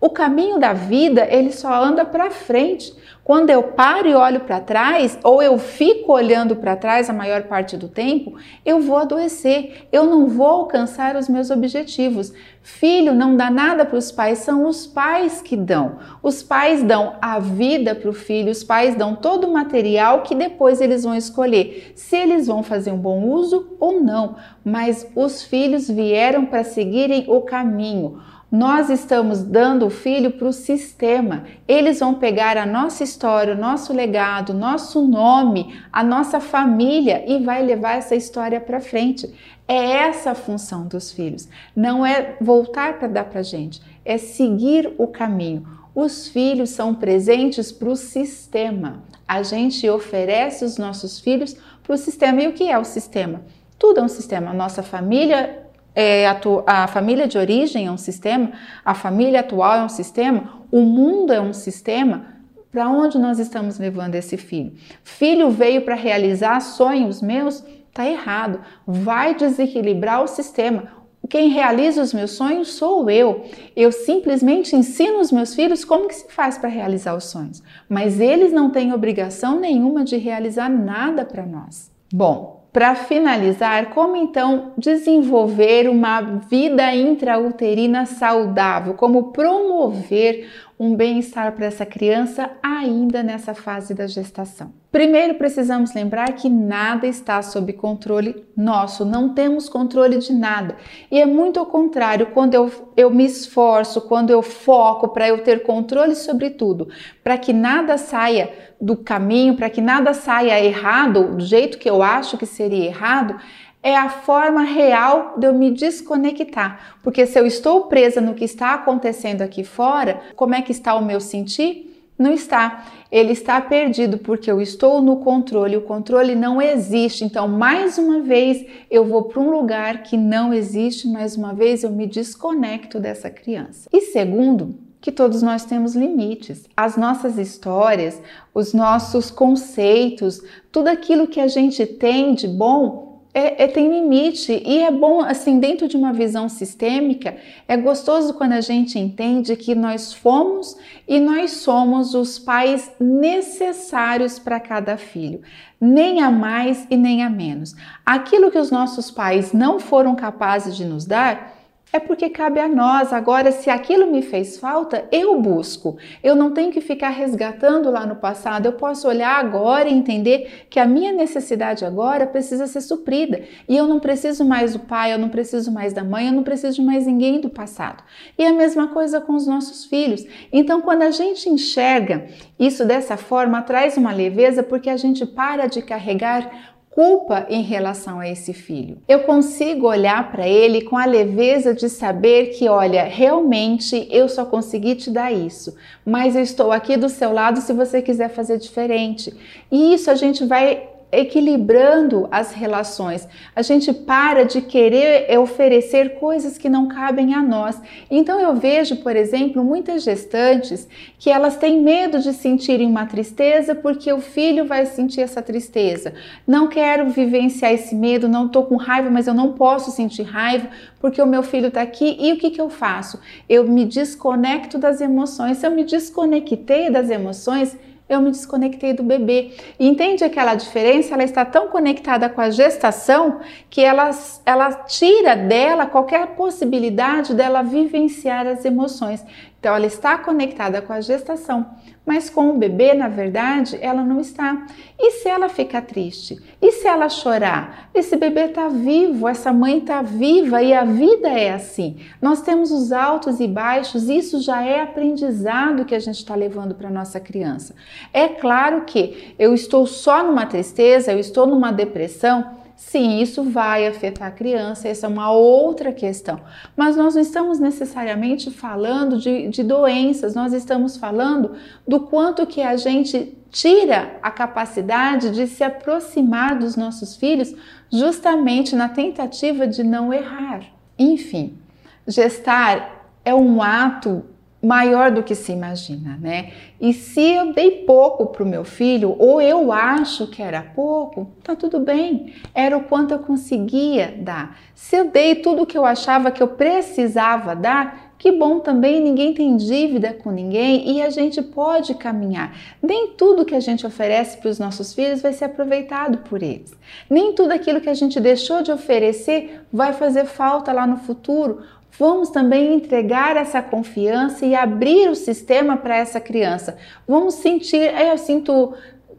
O 0.01 0.09
caminho 0.09 0.57
da 0.57 0.73
vida, 0.73 1.27
ele 1.29 1.51
só 1.51 1.71
anda 1.71 2.03
para 2.03 2.31
frente. 2.31 2.91
Quando 3.23 3.51
eu 3.51 3.61
paro 3.61 4.07
e 4.07 4.15
olho 4.15 4.39
para 4.39 4.59
trás, 4.59 5.15
ou 5.23 5.43
eu 5.43 5.59
fico 5.59 6.11
olhando 6.11 6.55
para 6.55 6.75
trás 6.75 7.07
a 7.07 7.13
maior 7.13 7.43
parte 7.43 7.77
do 7.77 7.87
tempo, 7.87 8.33
eu 8.65 8.81
vou 8.81 8.97
adoecer, 8.97 9.87
eu 9.91 10.03
não 10.05 10.27
vou 10.27 10.47
alcançar 10.47 11.15
os 11.15 11.29
meus 11.29 11.51
objetivos. 11.51 12.33
Filho 12.63 13.13
não 13.13 13.37
dá 13.37 13.51
nada 13.51 13.85
para 13.85 13.97
os 13.99 14.11
pais, 14.11 14.39
são 14.39 14.67
os 14.67 14.87
pais 14.87 15.39
que 15.39 15.55
dão. 15.55 15.99
Os 16.23 16.41
pais 16.41 16.81
dão 16.81 17.17
a 17.21 17.37
vida 17.37 17.93
para 17.93 18.09
o 18.09 18.13
filho, 18.13 18.51
os 18.51 18.63
pais 18.63 18.95
dão 18.95 19.15
todo 19.15 19.47
o 19.47 19.53
material 19.53 20.23
que 20.23 20.33
depois 20.33 20.81
eles 20.81 21.03
vão 21.03 21.15
escolher 21.15 21.93
se 21.95 22.15
eles 22.15 22.47
vão 22.47 22.63
fazer 22.63 22.91
um 22.91 22.97
bom 22.97 23.23
uso 23.25 23.77
ou 23.79 24.01
não. 24.01 24.35
Mas 24.65 25.07
os 25.15 25.43
filhos 25.43 25.87
vieram 25.87 26.47
para 26.47 26.63
seguirem 26.63 27.25
o 27.27 27.41
caminho. 27.41 28.19
Nós 28.51 28.89
estamos 28.89 29.41
dando 29.43 29.85
o 29.85 29.89
filho 29.89 30.31
para 30.31 30.49
o 30.49 30.51
sistema. 30.51 31.45
Eles 31.65 32.01
vão 32.01 32.15
pegar 32.15 32.57
a 32.57 32.65
nossa 32.65 33.01
história, 33.01 33.53
o 33.53 33.57
nosso 33.57 33.93
legado, 33.93 34.53
nosso 34.53 35.07
nome, 35.07 35.79
a 35.89 36.03
nossa 36.03 36.41
família 36.41 37.23
e 37.25 37.41
vai 37.41 37.63
levar 37.63 37.95
essa 37.95 38.13
história 38.13 38.59
para 38.59 38.81
frente. 38.81 39.33
É 39.65 39.75
essa 39.75 40.31
a 40.31 40.35
função 40.35 40.85
dos 40.85 41.13
filhos. 41.13 41.47
Não 41.73 42.05
é 42.05 42.35
voltar 42.41 42.99
para 42.99 43.07
dar 43.07 43.23
para 43.23 43.41
gente, 43.41 43.81
é 44.03 44.17
seguir 44.17 44.93
o 44.97 45.07
caminho. 45.07 45.65
Os 45.95 46.27
filhos 46.27 46.71
são 46.71 46.93
presentes 46.93 47.71
para 47.71 47.87
o 47.87 47.95
sistema. 47.95 49.01
A 49.25 49.43
gente 49.43 49.89
oferece 49.89 50.65
os 50.65 50.77
nossos 50.77 51.21
filhos 51.21 51.55
para 51.81 51.93
o 51.93 51.97
sistema. 51.97 52.41
E 52.41 52.49
o 52.49 52.53
que 52.53 52.69
é 52.69 52.77
o 52.77 52.83
sistema? 52.83 53.43
Tudo 53.79 54.01
é 54.01 54.03
um 54.03 54.09
sistema. 54.09 54.51
A 54.51 54.53
nossa 54.53 54.83
família 54.83 55.70
é, 55.93 56.27
a, 56.27 56.39
a, 56.65 56.87
família 56.87 57.27
de 57.27 57.37
origem 57.37 57.87
é 57.87 57.91
um 57.91 57.97
sistema, 57.97 58.51
a 58.83 58.93
família 58.93 59.41
atual 59.41 59.75
é 59.75 59.83
um 59.83 59.89
sistema, 59.89 60.61
o 60.71 60.81
mundo 60.81 61.33
é 61.33 61.41
um 61.41 61.53
sistema. 61.53 62.31
Para 62.71 62.87
onde 62.87 63.17
nós 63.17 63.37
estamos 63.37 63.77
levando 63.77 64.15
esse 64.15 64.37
filho? 64.37 64.73
Filho 65.03 65.49
veio 65.49 65.81
para 65.81 65.95
realizar 65.95 66.61
sonhos 66.61 67.21
meus? 67.21 67.61
Tá 67.93 68.07
errado. 68.07 68.61
Vai 68.87 69.35
desequilibrar 69.35 70.23
o 70.23 70.27
sistema. 70.27 70.83
Quem 71.29 71.49
realiza 71.49 72.01
os 72.01 72.13
meus 72.13 72.31
sonhos 72.31 72.73
sou 72.73 73.09
eu. 73.09 73.45
Eu 73.75 73.91
simplesmente 73.91 74.75
ensino 74.75 75.19
os 75.19 75.31
meus 75.31 75.53
filhos 75.53 75.83
como 75.83 76.07
que 76.07 76.15
se 76.15 76.31
faz 76.31 76.57
para 76.57 76.69
realizar 76.69 77.13
os 77.13 77.25
sonhos, 77.25 77.61
mas 77.87 78.19
eles 78.19 78.51
não 78.51 78.69
têm 78.69 78.93
obrigação 78.93 79.59
nenhuma 79.59 80.03
de 80.03 80.17
realizar 80.17 80.69
nada 80.69 81.25
para 81.25 81.45
nós. 81.45 81.91
Bom, 82.13 82.60
para 82.71 82.95
finalizar, 82.95 83.89
como 83.89 84.15
então 84.15 84.71
desenvolver 84.77 85.89
uma 85.89 86.21
vida 86.21 86.95
intrauterina 86.95 88.05
saudável? 88.05 88.93
Como 88.93 89.31
promover 89.31 90.49
um 90.81 90.95
bem-estar 90.95 91.51
para 91.51 91.67
essa 91.67 91.85
criança 91.85 92.49
ainda 92.63 93.21
nessa 93.21 93.53
fase 93.53 93.93
da 93.93 94.07
gestação? 94.07 94.73
Primeiro, 94.91 95.35
precisamos 95.35 95.93
lembrar 95.93 96.33
que 96.33 96.49
nada 96.49 97.05
está 97.05 97.39
sob 97.43 97.71
controle 97.73 98.43
nosso, 98.57 99.05
não 99.05 99.29
temos 99.29 99.69
controle 99.69 100.17
de 100.17 100.33
nada. 100.33 100.75
E 101.11 101.21
é 101.21 101.25
muito 101.25 101.59
ao 101.59 101.67
contrário, 101.67 102.31
quando 102.33 102.55
eu, 102.55 102.71
eu 102.97 103.11
me 103.11 103.23
esforço, 103.23 104.01
quando 104.01 104.31
eu 104.31 104.41
foco 104.41 105.09
para 105.09 105.27
eu 105.27 105.43
ter 105.43 105.61
controle 105.61 106.15
sobre 106.15 106.49
tudo, 106.49 106.89
para 107.23 107.37
que 107.37 107.53
nada 107.53 107.95
saia 107.99 108.51
do 108.81 108.97
caminho, 108.97 109.55
para 109.55 109.69
que 109.69 109.81
nada 109.81 110.15
saia 110.15 110.59
errado, 110.65 111.35
do 111.37 111.45
jeito 111.45 111.77
que 111.77 111.87
eu 111.87 112.01
acho 112.01 112.39
que 112.39 112.47
seria 112.47 112.85
errado, 112.85 113.39
é 113.83 113.95
a 113.95 114.09
forma 114.09 114.61
real 114.61 115.35
de 115.37 115.47
eu 115.47 115.53
me 115.53 115.71
desconectar. 115.71 116.97
Porque 117.03 117.25
se 117.25 117.39
eu 117.39 117.45
estou 117.45 117.85
presa 117.85 118.21
no 118.21 118.35
que 118.35 118.45
está 118.45 118.73
acontecendo 118.73 119.41
aqui 119.41 119.63
fora, 119.63 120.21
como 120.35 120.53
é 120.53 120.61
que 120.61 120.71
está 120.71 120.93
o 120.95 121.03
meu 121.03 121.19
sentir? 121.19 121.87
Não 122.17 122.31
está. 122.31 122.85
Ele 123.11 123.31
está 123.31 123.59
perdido 123.59 124.19
porque 124.19 124.51
eu 124.51 124.61
estou 124.61 125.01
no 125.01 125.17
controle. 125.17 125.75
O 125.75 125.81
controle 125.81 126.35
não 126.35 126.61
existe. 126.61 127.25
Então, 127.25 127.47
mais 127.47 127.97
uma 127.97 128.21
vez, 128.21 128.63
eu 128.91 129.03
vou 129.03 129.23
para 129.23 129.41
um 129.41 129.49
lugar 129.49 130.03
que 130.03 130.15
não 130.15 130.53
existe. 130.53 131.07
Mais 131.07 131.35
uma 131.35 131.51
vez, 131.51 131.83
eu 131.83 131.89
me 131.89 132.05
desconecto 132.05 132.99
dessa 132.99 133.31
criança. 133.31 133.89
E 133.91 134.01
segundo, 134.01 134.75
que 135.01 135.11
todos 135.11 135.41
nós 135.41 135.65
temos 135.65 135.95
limites. 135.95 136.69
As 136.77 136.95
nossas 136.95 137.39
histórias, 137.39 138.21
os 138.53 138.71
nossos 138.71 139.31
conceitos, 139.31 140.43
tudo 140.71 140.89
aquilo 140.89 141.27
que 141.27 141.39
a 141.39 141.47
gente 141.47 141.83
tem 141.87 142.35
de 142.35 142.47
bom 142.47 143.10
é, 143.33 143.63
é, 143.63 143.67
tem 143.67 143.89
limite 143.89 144.61
e 144.65 144.79
é 144.79 144.91
bom, 144.91 145.21
assim, 145.21 145.59
dentro 145.59 145.87
de 145.87 145.95
uma 145.95 146.11
visão 146.11 146.49
sistêmica, 146.49 147.37
é 147.67 147.77
gostoso 147.77 148.33
quando 148.33 148.53
a 148.53 148.61
gente 148.61 148.99
entende 148.99 149.55
que 149.55 149.73
nós 149.73 150.13
fomos 150.13 150.75
e 151.07 151.19
nós 151.19 151.51
somos 151.51 152.13
os 152.13 152.37
pais 152.37 152.91
necessários 152.99 154.37
para 154.37 154.59
cada 154.59 154.97
filho, 154.97 155.41
nem 155.79 156.21
a 156.21 156.29
mais 156.29 156.85
e 156.89 156.97
nem 156.97 157.23
a 157.23 157.29
menos. 157.29 157.73
Aquilo 158.05 158.51
que 158.51 158.59
os 158.59 158.69
nossos 158.69 159.09
pais 159.09 159.53
não 159.53 159.79
foram 159.79 160.13
capazes 160.13 160.75
de 160.75 160.83
nos 160.83 161.05
dar, 161.05 161.60
é 161.93 161.99
porque 161.99 162.29
cabe 162.29 162.59
a 162.59 162.67
nós. 162.67 163.11
Agora, 163.11 163.51
se 163.51 163.69
aquilo 163.69 164.09
me 164.09 164.21
fez 164.21 164.57
falta, 164.57 165.05
eu 165.11 165.39
busco. 165.41 165.97
Eu 166.23 166.35
não 166.35 166.51
tenho 166.51 166.71
que 166.71 166.81
ficar 166.81 167.09
resgatando 167.09 167.91
lá 167.91 168.05
no 168.05 168.15
passado. 168.15 168.65
Eu 168.65 168.73
posso 168.73 169.07
olhar 169.07 169.39
agora 169.39 169.89
e 169.89 169.93
entender 169.93 170.65
que 170.69 170.79
a 170.79 170.85
minha 170.85 171.11
necessidade 171.11 171.83
agora 171.83 172.25
precisa 172.25 172.67
ser 172.67 172.81
suprida. 172.81 173.41
E 173.67 173.75
eu 173.75 173.87
não 173.87 173.99
preciso 173.99 174.45
mais 174.45 174.73
do 174.73 174.79
pai, 174.79 175.13
eu 175.13 175.17
não 175.17 175.29
preciso 175.29 175.71
mais 175.71 175.93
da 175.93 176.03
mãe, 176.03 176.27
eu 176.27 176.33
não 176.33 176.43
preciso 176.43 176.75
de 176.75 176.81
mais 176.81 177.05
ninguém 177.05 177.41
do 177.41 177.49
passado. 177.49 178.03
E 178.37 178.45
a 178.45 178.53
mesma 178.53 178.87
coisa 178.87 179.19
com 179.19 179.33
os 179.33 179.45
nossos 179.45 179.85
filhos. 179.85 180.25
Então, 180.51 180.81
quando 180.81 181.01
a 181.01 181.11
gente 181.11 181.49
enxerga 181.49 182.25
isso 182.57 182.85
dessa 182.85 183.17
forma, 183.17 183.61
traz 183.61 183.97
uma 183.97 184.13
leveza 184.13 184.63
porque 184.63 184.89
a 184.89 184.97
gente 184.97 185.25
para 185.25 185.67
de 185.67 185.81
carregar 185.81 186.71
culpa 186.91 187.45
em 187.49 187.63
relação 187.63 188.19
a 188.19 188.29
esse 188.29 188.53
filho. 188.53 188.97
Eu 189.07 189.21
consigo 189.21 189.87
olhar 189.87 190.29
para 190.29 190.45
ele 190.45 190.81
com 190.81 190.97
a 190.97 191.05
leveza 191.05 191.73
de 191.73 191.89
saber 191.89 192.47
que, 192.47 192.67
olha, 192.67 193.03
realmente 193.03 194.07
eu 194.11 194.27
só 194.27 194.43
consegui 194.43 194.95
te 194.95 195.09
dar 195.09 195.31
isso, 195.31 195.73
mas 196.05 196.35
eu 196.35 196.41
estou 196.43 196.69
aqui 196.69 196.97
do 196.97 197.07
seu 197.07 197.31
lado 197.31 197.61
se 197.61 197.71
você 197.71 198.01
quiser 198.01 198.29
fazer 198.29 198.57
diferente. 198.57 199.33
E 199.71 199.93
isso 199.93 200.11
a 200.11 200.15
gente 200.15 200.45
vai 200.45 200.89
equilibrando 201.11 202.27
as 202.31 202.53
relações. 202.53 203.27
A 203.55 203.61
gente 203.61 203.91
para 203.91 204.43
de 204.43 204.61
querer 204.61 205.37
oferecer 205.37 206.15
coisas 206.15 206.57
que 206.57 206.69
não 206.69 206.87
cabem 206.87 207.33
a 207.33 207.41
nós. 207.41 207.79
Então 208.09 208.39
eu 208.39 208.55
vejo, 208.55 208.97
por 208.97 209.15
exemplo, 209.15 209.63
muitas 209.63 210.03
gestantes 210.03 210.87
que 211.19 211.29
elas 211.29 211.57
têm 211.57 211.81
medo 211.81 212.19
de 212.19 212.33
sentirem 212.33 212.87
uma 212.87 213.05
tristeza 213.05 213.75
porque 213.75 214.11
o 214.11 214.21
filho 214.21 214.65
vai 214.65 214.85
sentir 214.85 215.21
essa 215.21 215.41
tristeza. 215.41 216.13
Não 216.47 216.67
quero 216.67 217.09
vivenciar 217.09 217.73
esse 217.73 217.93
medo, 217.93 218.29
não 218.29 218.45
estou 218.45 218.65
com 218.65 218.77
raiva, 218.77 219.09
mas 219.09 219.27
eu 219.27 219.33
não 219.33 219.53
posso 219.53 219.91
sentir 219.91 220.23
raiva 220.23 220.69
porque 220.99 221.21
o 221.21 221.27
meu 221.27 221.43
filho 221.43 221.67
está 221.67 221.81
aqui. 221.81 222.15
E 222.19 222.31
o 222.31 222.37
que, 222.37 222.51
que 222.51 222.61
eu 222.61 222.69
faço? 222.69 223.19
Eu 223.49 223.67
me 223.67 223.83
desconecto 223.85 224.77
das 224.77 225.01
emoções. 225.01 225.57
Se 225.57 225.67
eu 225.67 225.71
me 225.71 225.83
desconectei 225.83 226.89
das 226.89 227.09
emoções, 227.09 227.77
eu 228.11 228.21
me 228.21 228.29
desconectei 228.29 228.93
do 228.93 229.03
bebê. 229.03 229.51
E 229.79 229.87
entende 229.87 230.23
aquela 230.23 230.53
diferença? 230.53 231.13
Ela 231.13 231.23
está 231.23 231.45
tão 231.45 231.69
conectada 231.69 232.29
com 232.29 232.41
a 232.41 232.49
gestação 232.49 233.39
que 233.69 233.81
ela, 233.81 234.11
ela 234.45 234.73
tira 234.73 235.35
dela 235.35 235.85
qualquer 235.85 236.35
possibilidade 236.35 237.33
dela 237.33 237.61
vivenciar 237.61 238.45
as 238.45 238.65
emoções. 238.65 239.23
Então, 239.61 239.75
ela 239.75 239.85
está 239.85 240.17
conectada 240.17 240.81
com 240.81 240.91
a 240.91 241.01
gestação, 241.01 241.67
mas 242.03 242.31
com 242.31 242.49
o 242.49 242.57
bebê, 242.57 242.95
na 242.95 243.07
verdade, 243.07 243.77
ela 243.79 244.03
não 244.03 244.19
está. 244.19 244.65
E 244.97 245.11
se 245.11 245.29
ela 245.29 245.47
ficar 245.49 245.83
triste? 245.83 246.41
E 246.59 246.71
se 246.71 246.87
ela 246.87 247.07
chorar? 247.07 247.91
Esse 247.93 248.15
bebê 248.15 248.45
está 248.45 248.69
vivo, 248.69 249.27
essa 249.27 249.53
mãe 249.53 249.77
está 249.77 250.01
viva 250.01 250.63
e 250.63 250.73
a 250.73 250.83
vida 250.83 251.29
é 251.29 251.53
assim. 251.53 251.97
Nós 252.19 252.41
temos 252.41 252.71
os 252.71 252.91
altos 252.91 253.39
e 253.39 253.47
baixos, 253.47 254.09
isso 254.09 254.41
já 254.41 254.63
é 254.63 254.81
aprendizado 254.81 255.85
que 255.85 255.93
a 255.93 255.99
gente 255.99 256.17
está 256.17 256.33
levando 256.33 256.73
para 256.73 256.89
nossa 256.89 257.19
criança. 257.19 257.75
É 258.11 258.27
claro 258.27 258.81
que 258.85 259.35
eu 259.37 259.53
estou 259.53 259.85
só 259.85 260.23
numa 260.23 260.47
tristeza, 260.47 261.11
eu 261.11 261.19
estou 261.19 261.45
numa 261.45 261.71
depressão 261.71 262.60
Sim, 262.81 263.21
isso 263.21 263.43
vai 263.43 263.85
afetar 263.87 264.27
a 264.27 264.31
criança, 264.31 264.87
essa 264.87 265.05
é 265.05 265.09
uma 265.09 265.31
outra 265.31 265.93
questão. 265.93 266.41
Mas 266.75 266.97
nós 266.97 267.13
não 267.13 267.21
estamos 267.21 267.59
necessariamente 267.59 268.49
falando 268.49 269.17
de, 269.17 269.47
de 269.49 269.63
doenças, 269.63 270.33
nós 270.33 270.51
estamos 270.51 270.97
falando 270.97 271.53
do 271.87 271.99
quanto 272.01 272.45
que 272.45 272.59
a 272.59 272.75
gente 272.75 273.37
tira 273.51 274.17
a 274.21 274.31
capacidade 274.31 275.29
de 275.29 275.45
se 275.45 275.63
aproximar 275.63 276.57
dos 276.57 276.75
nossos 276.75 277.15
filhos 277.15 277.53
justamente 277.89 278.75
na 278.75 278.89
tentativa 278.89 279.67
de 279.67 279.83
não 279.83 280.11
errar. 280.11 280.63
Enfim, 280.97 281.59
gestar 282.07 283.05
é 283.23 283.33
um 283.33 283.61
ato 283.61 284.25
maior 284.61 285.11
do 285.11 285.23
que 285.23 285.33
se 285.33 285.51
imagina, 285.51 286.17
né? 286.21 286.51
E 286.79 286.93
se 286.93 287.21
eu 287.21 287.53
dei 287.53 287.83
pouco 287.85 288.27
para 288.27 288.43
o 288.43 288.47
meu 288.47 288.63
filho, 288.63 289.15
ou 289.17 289.41
eu 289.41 289.71
acho 289.71 290.27
que 290.27 290.41
era 290.41 290.61
pouco, 290.61 291.31
tá 291.43 291.55
tudo 291.55 291.79
bem, 291.79 292.33
era 292.53 292.77
o 292.77 292.83
quanto 292.83 293.13
eu 293.13 293.19
conseguia 293.19 294.13
dar. 294.19 294.59
Se 294.75 294.95
eu 294.95 295.09
dei 295.09 295.35
tudo 295.35 295.63
o 295.63 295.65
que 295.65 295.77
eu 295.77 295.85
achava 295.85 296.31
que 296.31 296.43
eu 296.43 296.47
precisava 296.47 297.55
dar, 297.55 298.11
que 298.21 298.31
bom 298.31 298.59
também, 298.59 299.01
ninguém 299.01 299.33
tem 299.33 299.57
dívida 299.57 300.13
com 300.13 300.29
ninguém 300.29 300.91
e 300.91 301.01
a 301.01 301.09
gente 301.09 301.41
pode 301.41 301.95
caminhar. 301.95 302.55
Nem 302.79 303.13
tudo 303.17 303.43
que 303.43 303.55
a 303.55 303.59
gente 303.59 303.83
oferece 303.83 304.37
para 304.37 304.49
os 304.51 304.59
nossos 304.59 304.93
filhos 304.93 305.23
vai 305.23 305.33
ser 305.33 305.45
aproveitado 305.45 306.19
por 306.19 306.43
eles. 306.43 306.71
Nem 307.09 307.33
tudo 307.33 307.51
aquilo 307.51 307.81
que 307.81 307.89
a 307.89 307.95
gente 307.95 308.19
deixou 308.19 308.61
de 308.61 308.71
oferecer 308.71 309.61
vai 309.73 309.91
fazer 309.93 310.25
falta 310.25 310.71
lá 310.71 310.85
no 310.85 310.97
futuro 310.97 311.63
Vamos 311.97 312.29
também 312.29 312.73
entregar 312.73 313.37
essa 313.37 313.61
confiança 313.61 314.45
e 314.45 314.55
abrir 314.55 315.09
o 315.09 315.15
sistema 315.15 315.77
para 315.77 315.97
essa 315.97 316.19
criança. 316.19 316.77
Vamos 317.07 317.35
sentir, 317.35 317.93
eu 317.99 318.17
sinto 318.17 318.73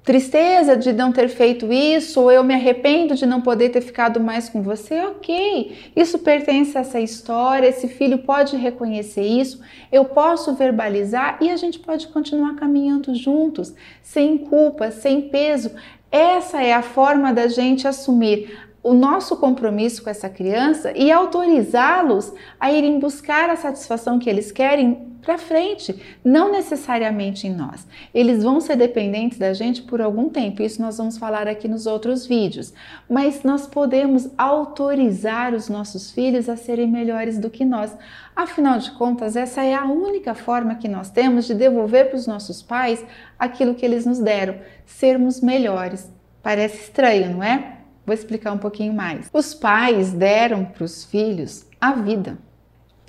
tristeza 0.04 0.76
de 0.76 0.92
não 0.92 1.12
ter 1.12 1.28
feito 1.28 1.72
isso, 1.72 2.20
ou 2.20 2.30
eu 2.32 2.42
me 2.42 2.54
arrependo 2.54 3.14
de 3.14 3.24
não 3.24 3.40
poder 3.40 3.68
ter 3.68 3.80
ficado 3.80 4.18
mais 4.18 4.48
com 4.48 4.62
você, 4.62 5.00
ok. 5.00 5.92
Isso 5.94 6.18
pertence 6.18 6.76
a 6.76 6.80
essa 6.80 6.98
história, 6.98 7.68
esse 7.68 7.86
filho 7.86 8.18
pode 8.18 8.56
reconhecer 8.56 9.22
isso, 9.22 9.60
eu 9.92 10.04
posso 10.04 10.54
verbalizar 10.54 11.38
e 11.40 11.50
a 11.50 11.56
gente 11.56 11.78
pode 11.78 12.08
continuar 12.08 12.56
caminhando 12.56 13.14
juntos, 13.14 13.74
sem 14.02 14.38
culpa, 14.38 14.90
sem 14.90 15.22
peso. 15.22 15.70
Essa 16.10 16.62
é 16.62 16.72
a 16.72 16.82
forma 16.82 17.32
da 17.32 17.46
gente 17.46 17.86
assumir 17.86 18.71
o 18.82 18.92
nosso 18.92 19.36
compromisso 19.36 20.02
com 20.02 20.10
essa 20.10 20.28
criança 20.28 20.92
e 20.96 21.12
autorizá-los 21.12 22.32
a 22.58 22.72
irem 22.72 22.98
buscar 22.98 23.48
a 23.48 23.56
satisfação 23.56 24.18
que 24.18 24.28
eles 24.28 24.50
querem 24.50 25.12
para 25.22 25.38
frente, 25.38 26.18
não 26.24 26.50
necessariamente 26.50 27.46
em 27.46 27.54
nós. 27.54 27.86
Eles 28.12 28.42
vão 28.42 28.60
ser 28.60 28.74
dependentes 28.74 29.38
da 29.38 29.52
gente 29.52 29.82
por 29.82 30.02
algum 30.02 30.28
tempo, 30.28 30.62
isso 30.62 30.82
nós 30.82 30.98
vamos 30.98 31.16
falar 31.16 31.46
aqui 31.46 31.68
nos 31.68 31.86
outros 31.86 32.26
vídeos, 32.26 32.74
mas 33.08 33.44
nós 33.44 33.64
podemos 33.64 34.28
autorizar 34.36 35.54
os 35.54 35.68
nossos 35.68 36.10
filhos 36.10 36.48
a 36.48 36.56
serem 36.56 36.88
melhores 36.88 37.38
do 37.38 37.48
que 37.48 37.64
nós. 37.64 37.96
Afinal 38.34 38.78
de 38.78 38.90
contas, 38.92 39.36
essa 39.36 39.62
é 39.62 39.74
a 39.74 39.84
única 39.84 40.34
forma 40.34 40.74
que 40.74 40.88
nós 40.88 41.08
temos 41.08 41.46
de 41.46 41.54
devolver 41.54 42.08
para 42.08 42.16
os 42.16 42.26
nossos 42.26 42.60
pais 42.60 43.04
aquilo 43.38 43.76
que 43.76 43.86
eles 43.86 44.04
nos 44.04 44.18
deram, 44.18 44.56
sermos 44.84 45.40
melhores. 45.40 46.10
Parece 46.42 46.82
estranho, 46.82 47.36
não 47.36 47.42
é? 47.44 47.81
Vou 48.04 48.14
explicar 48.14 48.52
um 48.52 48.58
pouquinho 48.58 48.92
mais. 48.92 49.28
Os 49.32 49.54
pais 49.54 50.12
deram 50.12 50.64
para 50.64 50.84
os 50.84 51.04
filhos 51.04 51.66
a 51.80 51.92
vida. 51.92 52.36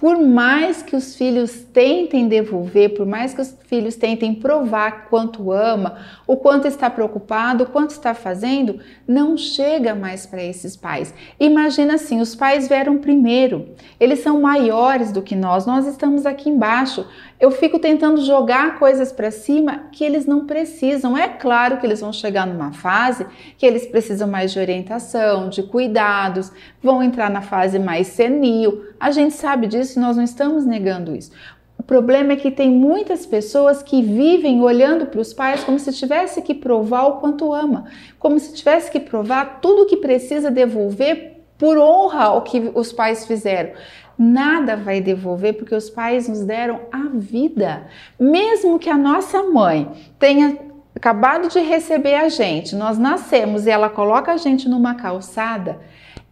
Por 0.04 0.20
mais 0.20 0.82
que 0.82 0.98
os 0.98 1.16
filhos 1.16 1.62
tentem 1.72 2.28
devolver, 2.28 2.94
por 2.94 3.06
mais 3.06 3.34
que 3.34 3.40
os 3.40 3.56
filhos 3.68 3.96
tentem 3.96 4.36
provar 4.36 5.08
quanto 5.08 5.50
ama, 5.50 5.98
o 6.28 6.36
quanto 6.36 6.68
está 6.68 6.90
preocupado, 6.90 7.64
o 7.64 7.68
quanto 7.68 7.92
está 7.92 8.14
fazendo, 8.14 8.80
não 9.08 9.38
chega 9.38 9.96
mais 9.96 10.26
para 10.26 10.44
esses 10.44 10.76
pais. 10.76 11.14
Imagina 11.40 11.94
assim, 11.94 12.20
os 12.20 12.36
pais 12.36 12.68
vieram 12.68 12.98
primeiro. 12.98 13.70
Eles 13.98 14.20
são 14.20 14.42
maiores 14.42 15.12
do 15.12 15.22
que 15.22 15.38
nós. 15.38 15.66
Nós 15.66 15.88
estamos 15.88 16.26
aqui 16.26 16.50
embaixo 16.50 17.08
eu 17.44 17.52
fico 17.52 17.78
tentando 17.78 18.24
jogar 18.24 18.80
coisas 18.80 19.12
para 19.12 19.30
cima 19.30 19.90
que 19.92 20.06
eles 20.06 20.26
não 20.26 20.46
precisam. 20.46 21.18
É 21.18 21.28
claro 21.28 21.78
que 21.78 21.86
eles 21.86 22.00
vão 22.00 22.14
chegar 22.14 22.48
numa 22.48 22.72
fase 22.72 23.28
que 23.58 23.66
eles 23.66 23.86
precisam 23.86 24.30
mais 24.30 24.54
de 24.54 24.60
orientação, 24.60 25.50
de 25.50 25.62
cuidados, 25.62 26.54
vão 26.82 27.04
entrar 27.04 27.30
na 27.30 27.42
fase 27.42 27.78
mais 27.78 28.08
senil. 28.08 28.86
A 28.98 29.12
gente 29.12 29.34
sabe 29.36 29.68
disso 29.68 30.00
e 30.00 30.02
nós 30.02 30.16
não 30.16 30.24
estamos 30.24 30.66
negando 30.66 31.14
isso. 31.14 31.32
O 31.78 31.84
problema 31.84 32.32
é 32.32 32.38
que 32.38 32.50
tem 32.50 32.72
muitas 32.72 33.26
pessoas 33.26 33.84
que 33.84 34.02
vivem 34.02 34.62
olhando 34.62 35.08
para 35.08 35.20
os 35.20 35.34
pais 35.34 35.66
como 35.66 35.78
se 35.78 35.92
tivesse 35.92 36.42
que 36.42 36.54
provar 36.54 37.08
o 37.08 37.18
quanto 37.18 37.54
ama, 37.54 37.88
como 38.20 38.40
se 38.40 38.54
tivesse 38.54 38.90
que 38.90 39.02
provar 39.02 39.60
tudo 39.60 39.82
o 39.82 39.86
que 39.86 39.98
precisa 39.98 40.50
devolver 40.50 41.33
por 41.64 41.78
honra 41.78 42.26
ao 42.26 42.42
que 42.42 42.74
os 42.76 42.92
pais 42.92 43.26
fizeram 43.26 43.72
nada 44.18 44.76
vai 44.76 45.00
devolver 45.00 45.54
porque 45.54 45.74
os 45.74 45.90
pais 45.90 46.28
nos 46.28 46.44
deram 46.44 46.82
a 46.92 47.08
vida. 47.14 47.88
Mesmo 48.20 48.78
que 48.78 48.90
a 48.90 48.98
nossa 48.98 49.42
mãe 49.44 49.90
tenha 50.20 50.58
acabado 50.94 51.48
de 51.48 51.60
receber 51.60 52.16
a 52.16 52.28
gente, 52.28 52.76
nós 52.76 52.98
nascemos 52.98 53.66
e 53.66 53.70
ela 53.70 53.90
coloca 53.90 54.34
a 54.34 54.36
gente 54.36 54.68
numa 54.68 54.96
calçada, 54.96 55.80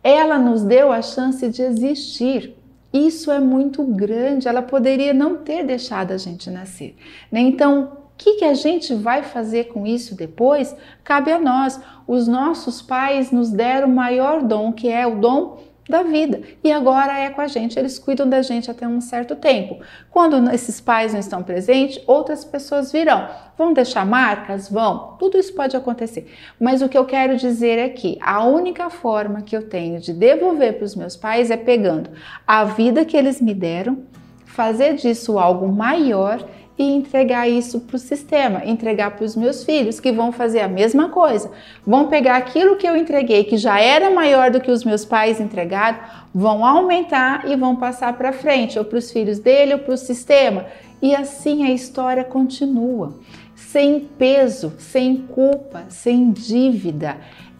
ela 0.03 0.37
nos 0.37 0.63
deu 0.63 0.91
a 0.91 1.01
chance 1.01 1.47
de 1.47 1.61
existir. 1.61 2.53
Isso 2.91 3.31
é 3.31 3.39
muito 3.39 3.85
grande, 3.85 4.49
ela 4.49 4.61
poderia 4.61 5.13
não 5.13 5.37
ter 5.37 5.63
deixado 5.63 6.11
a 6.11 6.17
gente 6.17 6.49
nascer. 6.49 6.93
Né? 7.31 7.39
Então, 7.39 7.99
o 8.00 8.00
que, 8.21 8.33
que 8.35 8.45
a 8.45 8.53
gente 8.53 8.93
vai 8.93 9.23
fazer 9.23 9.65
com 9.65 9.87
isso 9.87 10.15
depois? 10.15 10.75
Cabe 11.03 11.31
a 11.31 11.39
nós. 11.39 11.81
Os 12.07 12.27
nossos 12.27 12.79
pais 12.79 13.31
nos 13.31 13.49
deram 13.49 13.87
o 13.87 13.91
maior 13.91 14.43
dom, 14.43 14.71
que 14.71 14.87
é 14.87 15.07
o 15.07 15.15
dom 15.15 15.57
da 15.89 16.03
vida. 16.03 16.41
E 16.63 16.71
agora 16.71 17.17
é 17.17 17.31
com 17.31 17.41
a 17.41 17.47
gente, 17.47 17.79
eles 17.79 17.97
cuidam 17.97 18.29
da 18.29 18.43
gente 18.43 18.69
até 18.69 18.87
um 18.87 19.01
certo 19.01 19.35
tempo. 19.35 19.79
Quando 20.11 20.51
esses 20.51 20.79
pais 20.79 21.13
não 21.13 21.19
estão 21.19 21.41
presentes, 21.41 21.99
outras 22.05 22.45
pessoas 22.45 22.91
virão. 22.91 23.27
Vão 23.57 23.73
deixar 23.73 24.05
marcas? 24.05 24.69
Vão. 24.69 25.15
Tudo 25.17 25.39
isso 25.39 25.55
pode 25.55 25.75
acontecer. 25.75 26.31
Mas 26.59 26.83
o 26.83 26.87
que 26.87 26.97
eu 26.97 27.05
quero 27.05 27.35
dizer 27.35 27.79
é 27.79 27.89
que 27.89 28.19
a 28.21 28.43
única 28.43 28.91
forma 28.91 29.41
que 29.41 29.57
eu 29.57 29.67
tenho 29.67 29.99
de 29.99 30.13
devolver 30.13 30.77
para 30.77 30.85
os 30.85 30.95
meus 30.95 31.15
pais 31.15 31.49
é 31.49 31.57
pegando 31.57 32.11
a 32.45 32.63
vida 32.65 33.03
que 33.03 33.17
eles 33.17 33.41
me 33.41 33.55
deram, 33.55 34.03
fazer 34.45 34.93
disso 34.93 35.39
algo 35.39 35.67
maior 35.67 36.47
e 36.77 36.83
entregar 36.83 37.47
isso 37.47 37.79
para 37.81 37.95
o 37.95 37.99
sistema, 37.99 38.65
entregar 38.65 39.11
para 39.11 39.25
os 39.25 39.35
meus 39.35 39.63
filhos, 39.63 39.99
que 39.99 40.11
vão 40.11 40.31
fazer 40.31 40.61
a 40.61 40.67
mesma 40.67 41.09
coisa. 41.09 41.51
Vão 41.85 42.07
pegar 42.07 42.37
aquilo 42.37 42.75
que 42.75 42.87
eu 42.87 42.95
entreguei, 42.95 43.43
que 43.43 43.57
já 43.57 43.79
era 43.79 44.09
maior 44.09 44.51
do 44.51 44.59
que 44.61 44.71
os 44.71 44.83
meus 44.83 45.05
pais 45.05 45.39
entregaram, 45.39 45.99
vão 46.33 46.65
aumentar 46.65 47.47
e 47.49 47.55
vão 47.55 47.75
passar 47.75 48.13
para 48.17 48.33
frente, 48.33 48.79
ou 48.79 48.85
para 48.85 48.97
os 48.97 49.11
filhos 49.11 49.39
dele, 49.39 49.73
ou 49.73 49.79
para 49.79 49.93
o 49.93 49.97
sistema. 49.97 50.65
E 51.01 51.15
assim 51.15 51.65
a 51.65 51.71
história 51.71 52.23
continua, 52.23 53.19
sem 53.55 53.99
peso, 53.99 54.73
sem 54.77 55.17
culpa, 55.17 55.85
sem 55.89 56.31
dívida. 56.31 57.17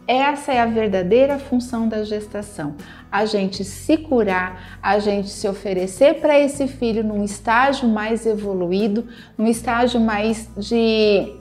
Essa 0.08 0.54
é 0.54 0.60
a 0.60 0.66
verdadeira 0.66 1.38
função 1.38 1.88
da 1.88 2.04
gestação. 2.04 2.76
A 3.12 3.26
gente 3.26 3.64
se 3.64 3.98
curar, 3.98 4.80
a 4.82 5.00
gente 5.00 5.30
se 5.30 5.48
oferecer 5.48 6.16
para 6.16 6.40
esse 6.40 6.68
filho 6.68 7.04
num 7.04 7.24
estágio 7.24 7.88
mais 7.88 8.26
evoluído, 8.26 9.08
num 9.38 9.48
estágio 9.48 10.02
mais 10.02 10.50
de, 10.58 11.34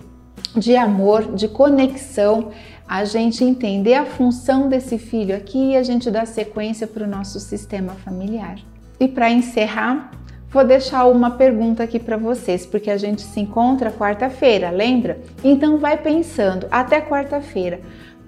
de 0.56 0.76
amor, 0.76 1.34
de 1.34 1.48
conexão, 1.48 2.50
a 2.86 3.04
gente 3.04 3.44
entender 3.44 3.94
a 3.94 4.04
função 4.04 4.68
desse 4.68 4.98
filho 4.98 5.34
aqui 5.34 5.70
e 5.70 5.76
a 5.76 5.82
gente 5.82 6.10
dar 6.10 6.26
sequência 6.26 6.86
para 6.86 7.04
o 7.04 7.08
nosso 7.08 7.40
sistema 7.40 7.94
familiar. 7.94 8.56
E 8.98 9.08
para 9.08 9.30
encerrar, 9.30 10.10
Vou 10.52 10.64
deixar 10.64 11.04
uma 11.06 11.30
pergunta 11.30 11.84
aqui 11.84 12.00
para 12.00 12.16
vocês, 12.16 12.66
porque 12.66 12.90
a 12.90 12.96
gente 12.96 13.22
se 13.22 13.38
encontra 13.38 13.92
quarta-feira, 13.92 14.68
lembra? 14.70 15.20
Então 15.44 15.78
vai 15.78 15.96
pensando 15.96 16.66
até 16.72 17.00
quarta-feira. 17.00 17.80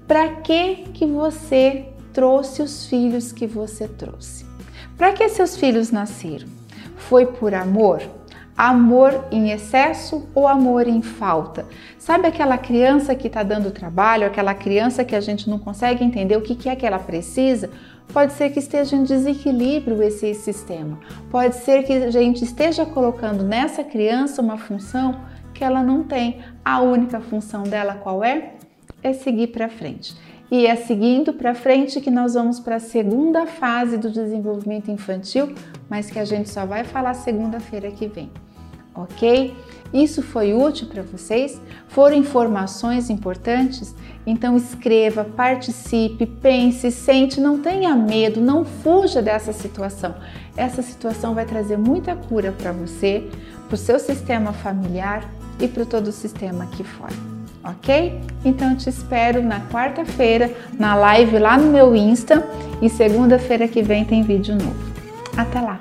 Para 0.06 0.28
que 0.36 0.84
que 0.92 1.06
você 1.06 1.86
trouxe 2.12 2.62
os 2.62 2.86
filhos 2.86 3.32
que 3.32 3.46
você 3.46 3.88
trouxe? 3.88 4.44
Para 4.96 5.12
que 5.12 5.28
seus 5.28 5.56
filhos 5.56 5.90
nasceram? 5.90 6.48
Foi 6.96 7.26
por 7.26 7.54
amor? 7.54 8.02
Amor 8.56 9.24
em 9.30 9.50
excesso 9.50 10.28
ou 10.34 10.46
amor 10.46 10.86
em 10.86 11.00
falta? 11.00 11.66
Sabe 11.98 12.28
aquela 12.28 12.58
criança 12.58 13.14
que 13.14 13.26
está 13.26 13.42
dando 13.42 13.70
trabalho, 13.70 14.26
aquela 14.26 14.54
criança 14.54 15.04
que 15.04 15.16
a 15.16 15.20
gente 15.20 15.48
não 15.48 15.58
consegue 15.58 16.04
entender 16.04 16.36
o 16.36 16.42
que, 16.42 16.54
que 16.54 16.68
é 16.68 16.76
que 16.76 16.86
ela 16.86 16.98
precisa? 16.98 17.70
Pode 18.12 18.34
ser 18.34 18.50
que 18.50 18.58
esteja 18.58 18.94
em 18.94 19.04
desequilíbrio 19.04 20.02
esse 20.02 20.34
sistema. 20.34 20.98
Pode 21.30 21.56
ser 21.56 21.82
que 21.84 21.92
a 21.94 22.10
gente 22.10 22.44
esteja 22.44 22.84
colocando 22.84 23.42
nessa 23.42 23.82
criança 23.82 24.42
uma 24.42 24.58
função 24.58 25.18
que 25.54 25.64
ela 25.64 25.82
não 25.82 26.02
tem. 26.02 26.40
A 26.62 26.80
única 26.80 27.20
função 27.20 27.62
dela 27.62 27.94
qual 27.94 28.22
é? 28.22 28.54
É 29.02 29.12
seguir 29.12 29.48
para 29.48 29.68
frente. 29.68 30.14
E 30.50 30.66
é 30.66 30.76
seguindo 30.76 31.32
para 31.32 31.54
frente 31.54 32.00
que 32.00 32.10
nós 32.10 32.34
vamos 32.34 32.60
para 32.60 32.76
a 32.76 32.80
segunda 32.80 33.46
fase 33.46 33.96
do 33.96 34.10
desenvolvimento 34.10 34.90
infantil, 34.90 35.54
mas 35.88 36.10
que 36.10 36.18
a 36.18 36.24
gente 36.24 36.50
só 36.50 36.66
vai 36.66 36.84
falar 36.84 37.14
segunda-feira 37.14 37.90
que 37.90 38.06
vem 38.06 38.30
ok? 38.94 39.56
Isso 39.92 40.22
foi 40.22 40.54
útil 40.54 40.88
para 40.88 41.02
vocês? 41.02 41.60
Foram 41.88 42.16
informações 42.16 43.10
importantes? 43.10 43.94
Então 44.26 44.56
escreva, 44.56 45.24
participe, 45.24 46.26
pense, 46.26 46.90
sente, 46.90 47.40
não 47.40 47.58
tenha 47.58 47.94
medo, 47.94 48.40
não 48.40 48.64
fuja 48.64 49.20
dessa 49.20 49.52
situação. 49.52 50.14
Essa 50.56 50.82
situação 50.82 51.34
vai 51.34 51.44
trazer 51.44 51.76
muita 51.76 52.14
cura 52.16 52.52
para 52.52 52.72
você, 52.72 53.28
para 53.68 53.74
o 53.74 53.78
seu 53.78 53.98
sistema 53.98 54.52
familiar 54.52 55.28
e 55.60 55.68
para 55.68 55.84
todo 55.84 56.08
o 56.08 56.12
sistema 56.12 56.64
aqui 56.64 56.84
fora 56.84 57.31
ok? 57.64 58.20
Então 58.44 58.70
eu 58.70 58.76
te 58.76 58.88
espero 58.88 59.42
na 59.42 59.60
quarta-feira 59.68 60.50
na 60.78 60.94
live 60.94 61.38
lá 61.38 61.56
no 61.56 61.70
meu 61.70 61.94
Insta 61.94 62.46
e 62.80 62.88
segunda-feira 62.88 63.68
que 63.68 63.82
vem 63.82 64.04
tem 64.04 64.22
vídeo 64.22 64.54
novo. 64.54 64.92
Até 65.36 65.60
lá! 65.60 65.80